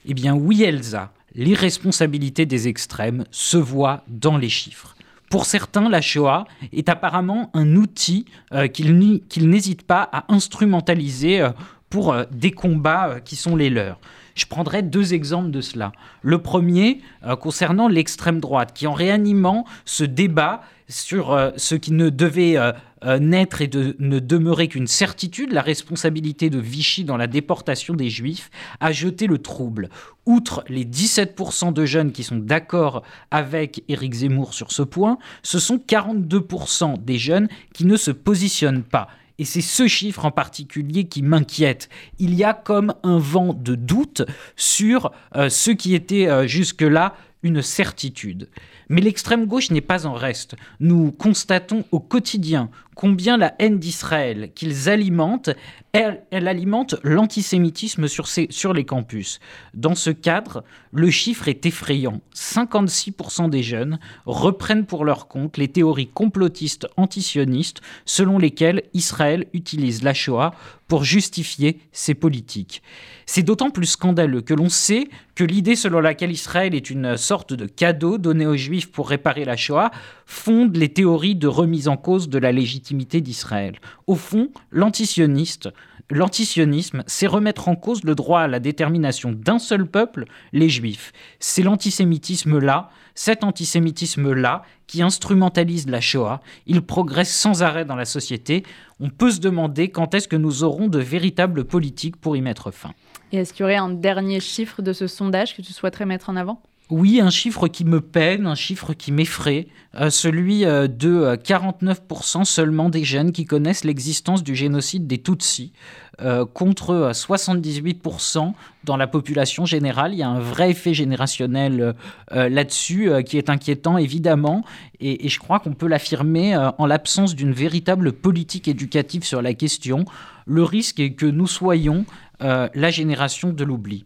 [0.07, 4.97] Eh bien oui, Elsa, l'irresponsabilité des extrêmes se voit dans les chiffres.
[5.30, 11.51] Pour certains, la Shoah est apparemment un outil euh, qu'ils n'hésitent pas à instrumentaliser euh,
[11.91, 13.99] pour des combats qui sont les leurs.
[14.34, 15.93] Je prendrai deux exemples de cela.
[16.20, 17.01] Le premier
[17.41, 22.72] concernant l'extrême droite, qui en réanimant ce débat sur euh, ce qui ne devait euh,
[23.05, 28.09] euh, naître et ne demeurer qu'une certitude, la responsabilité de Vichy dans la déportation des
[28.09, 29.91] Juifs, a jeté le trouble.
[30.26, 35.59] Outre les 17% de jeunes qui sont d'accord avec Éric Zemmour sur ce point, ce
[35.59, 39.09] sont 42% des jeunes qui ne se positionnent pas.
[39.41, 41.89] Et c'est ce chiffre en particulier qui m'inquiète.
[42.18, 44.22] Il y a comme un vent de doute
[44.57, 47.14] sur ce qui était jusque-là
[47.45, 48.49] une certitude.
[48.89, 50.57] Mais l'extrême gauche n'est pas en reste.
[50.80, 55.51] Nous constatons au quotidien combien la haine d'Israël qu'ils alimentent,
[55.93, 59.39] elle, alimente l'antisémitisme sur les campus.
[59.74, 62.20] Dans ce cadre, le chiffre est effrayant.
[62.34, 70.03] 56% des jeunes reprennent pour leur compte les théories complotistes antisionistes selon lesquelles Israël utilise
[70.03, 70.53] la Shoah
[70.89, 72.82] pour justifier ses politiques.
[73.31, 77.53] C'est d'autant plus scandaleux que l'on sait que l'idée selon laquelle Israël est une sorte
[77.53, 79.91] de cadeau donné aux Juifs pour réparer la Shoah
[80.24, 83.81] fonde les théories de remise en cause de la légitimité d'Israël.
[84.07, 85.68] Au fond, l'antisioniste,
[86.09, 90.24] l'antisionisme, c'est remettre en cause le droit à la détermination d'un seul peuple,
[90.55, 91.12] les Juifs.
[91.39, 96.41] C'est l'antisémitisme-là, cet antisémitisme-là, qui instrumentalise la Shoah.
[96.66, 98.62] Il progresse sans arrêt dans la société.
[99.01, 102.70] On peut se demander quand est-ce que nous aurons de véritables politiques pour y mettre
[102.70, 102.95] fin.
[103.33, 106.31] Et est-ce qu'il y aurait un dernier chiffre de ce sondage que tu souhaiterais mettre
[106.31, 106.62] en avant?
[106.91, 111.37] Oui, un chiffre qui me peine, un chiffre qui m'effraie, euh, celui euh, de euh,
[111.37, 115.74] 49% seulement des jeunes qui connaissent l'existence du génocide des Tutsis,
[116.20, 118.53] euh, contre euh, 78%
[118.83, 120.14] dans la population générale.
[120.14, 121.93] Il y a un vrai effet générationnel euh,
[122.33, 124.64] euh, là-dessus euh, qui est inquiétant, évidemment,
[124.99, 129.55] et, je crois qu'on peut l'affirmer euh, en l'absence d'une véritable politique éducative sur la
[129.55, 130.07] question.
[130.45, 132.05] Le risque est que nous soyons
[132.43, 134.05] euh, la génération de l'oubli.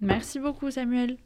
[0.00, 1.16] Merci beaucoup, Samuel.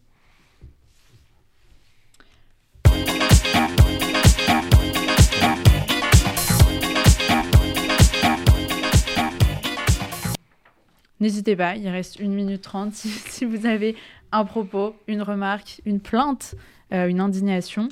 [11.20, 13.97] N'hésitez pas, il reste 1 minute 30 si, si vous avez
[14.32, 16.55] un propos, une remarque, une plainte,
[16.93, 17.89] euh, une indignation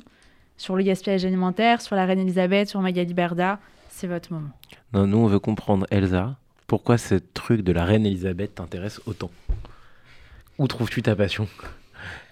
[0.57, 4.51] sur le gaspillage alimentaire, sur la reine Elisabeth, sur Magali Berda, c'est votre moment.
[4.93, 6.37] Non, nous, on veut comprendre, Elsa,
[6.73, 9.29] pourquoi ce truc de la reine Elisabeth t'intéresse autant?
[10.57, 11.47] Où trouves-tu ta passion?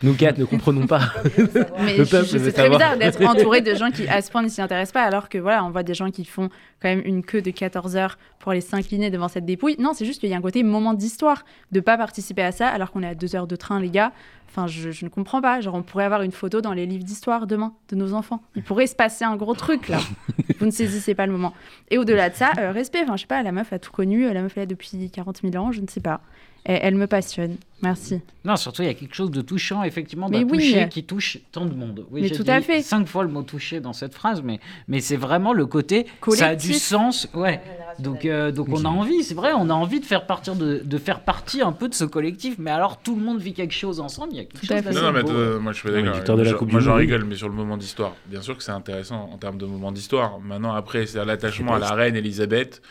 [0.04, 1.02] Nous quatre ne comprenons pas.
[1.84, 4.22] Mais Le je- peuple je- veut c'est très bizarre d'être entouré de gens qui, à
[4.22, 6.50] ce point, ne s'y intéressent pas, alors que voilà, on voit des gens qui font
[6.82, 9.76] quand même une queue de 14 heures pour aller s'incliner devant cette dépouille.
[9.80, 12.68] Non, c'est juste qu'il y a un côté moment d'histoire de pas participer à ça,
[12.68, 14.12] alors qu'on est à deux heures de train, les gars.
[14.50, 15.62] Enfin, je, je ne comprends pas.
[15.62, 18.42] Genre, on pourrait avoir une photo dans les livres d'histoire demain de nos enfants.
[18.58, 20.00] Il pourrait se passer un gros truc là.
[20.60, 21.54] Vous ne saisissez pas le moment.
[21.90, 23.00] Et au-delà de ça, euh, respect.
[23.04, 24.32] Enfin, je sais pas, la meuf a tout connu.
[24.34, 26.20] La meuf est là depuis 40 000 ans, je ne sais pas.
[26.66, 27.58] Et elle me passionne.
[27.82, 28.22] Merci.
[28.46, 30.60] Non, surtout, il y a quelque chose de touchant, effectivement, d'un oui.
[30.60, 32.06] toucher qui touche tant de monde.
[32.12, 32.84] Oui, Mais tout dit à fait.
[32.84, 36.06] Cinq fois le mot toucher dans cette phrase, mais, mais c'est vraiment le côté.
[36.06, 36.76] Ça a du Collectif.
[36.78, 37.28] sens.
[37.34, 37.60] Ouais.
[37.98, 40.82] Donc, euh, donc on a envie, c'est vrai, on a envie de faire, partir de,
[40.86, 43.74] de faire partie un peu de ce collectif, mais alors tout le monde vit quelque
[43.74, 45.90] chose ensemble, il y a quelque chose d'assez Non, non, mais euh, moi je suis
[45.92, 46.68] d'accord.
[46.68, 48.16] Moi, j'en rigole, mais sur le moment d'histoire.
[48.28, 50.40] Bien sûr que c'est intéressant en termes de moment d'histoire.
[50.40, 52.82] Maintenant, après, c'est l'attachement à la reine Elisabeth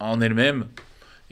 [0.00, 0.66] en elle-même,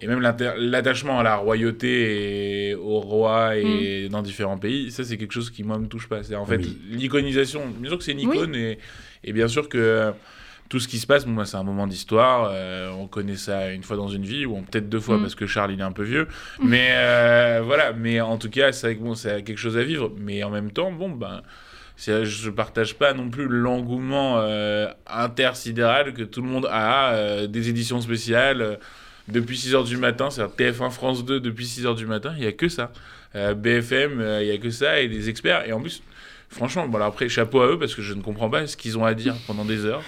[0.03, 5.17] et même l'attachement à la royauté et au roi et dans différents pays, ça c'est
[5.17, 6.23] quelque chose qui moi me touche pas.
[6.23, 6.79] C'est en fait Oui.
[6.91, 7.63] l'iconisation.
[7.79, 8.79] Bien sûr que c'est une icône et,
[9.25, 10.11] et bien sûr que euh,
[10.69, 12.49] tout ce qui se passe, bon, moi, c'est un moment d'histoire.
[12.51, 15.21] euh, on connaît ça une fois dans une vie, ou peut-être deux fois Mm.
[15.21, 16.27] parce que Charles il est un peu vieux.
[16.63, 20.11] Mais euh, voilà, mais en tout cas, c'est bon, c'est quelque chose à vivre.
[20.19, 21.43] Mais en même temps, bon, ben.
[22.05, 27.69] Je partage pas non plus l'engouement euh, intersidéral que tout le monde a euh, des
[27.69, 28.77] éditions spéciales euh,
[29.29, 32.53] depuis 6h du matin, c'est-à-dire TF1 France 2 depuis 6h du matin, il y a
[32.53, 32.93] que ça.
[33.35, 35.67] Euh, BFM, euh, il y a que ça et des experts.
[35.67, 36.03] Et en plus,
[36.49, 38.99] franchement, bon, alors après, chapeau à eux parce que je ne comprends pas ce qu'ils
[38.99, 40.03] ont à dire pendant des heures.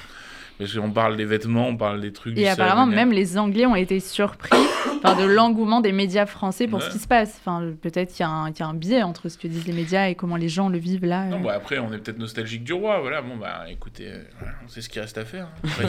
[0.58, 3.66] Parce qu'on parle des vêtements, on parle des trucs du Et apparemment, même les Anglais
[3.66, 4.50] ont été surpris
[5.04, 6.84] enfin, de l'engouement des médias français pour Ouais.
[6.86, 7.36] ce qui se passe.
[7.40, 9.66] Enfin, peut-être qu'il y, a un- qu'il y a un biais entre ce que disent
[9.66, 11.24] les médias et comment les gens le vivent là.
[11.24, 11.44] Non, euh.
[11.44, 13.00] bah après, on est peut-être nostalgique du roi.
[13.00, 14.22] Voilà, bon, bah écoutez, euh,
[14.64, 15.48] on sait ce qu'il reste à faire.
[15.64, 15.88] hein.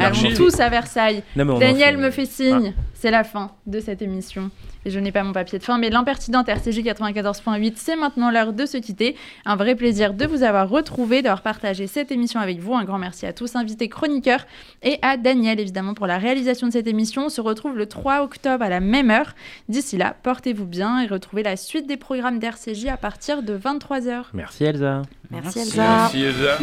[0.00, 1.22] Allons tous à Versailles.
[1.36, 2.72] Non, en Daniel fait- me fait signe.
[2.94, 4.50] C'est la fin de cette émission.
[4.86, 8.52] Et je n'ai pas mon papier de fin, mais l'impertinente RCJ 94.8, c'est maintenant l'heure
[8.52, 9.16] de se quitter.
[9.44, 12.72] Un vrai plaisir de vous avoir retrouvé, d'avoir partagé cette émission avec vous.
[12.72, 14.46] Un grand merci à tous, invités chroniqueurs,
[14.84, 17.26] et à Daniel, évidemment, pour la réalisation de cette émission.
[17.26, 19.34] On se retrouve le 3 octobre à la même heure.
[19.68, 24.26] D'ici là, portez-vous bien et retrouvez la suite des programmes d'RCJ à partir de 23h.
[24.34, 25.02] Merci Elsa.
[25.32, 25.82] Merci Elsa.
[25.82, 26.58] Merci, Elsa.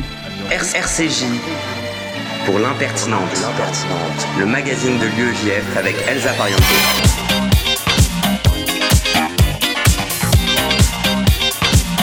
[0.50, 1.26] R- RCJ
[2.46, 3.22] pour l'impertinente,
[4.40, 7.23] le magazine de l'UEJF avec Elsa Parianto.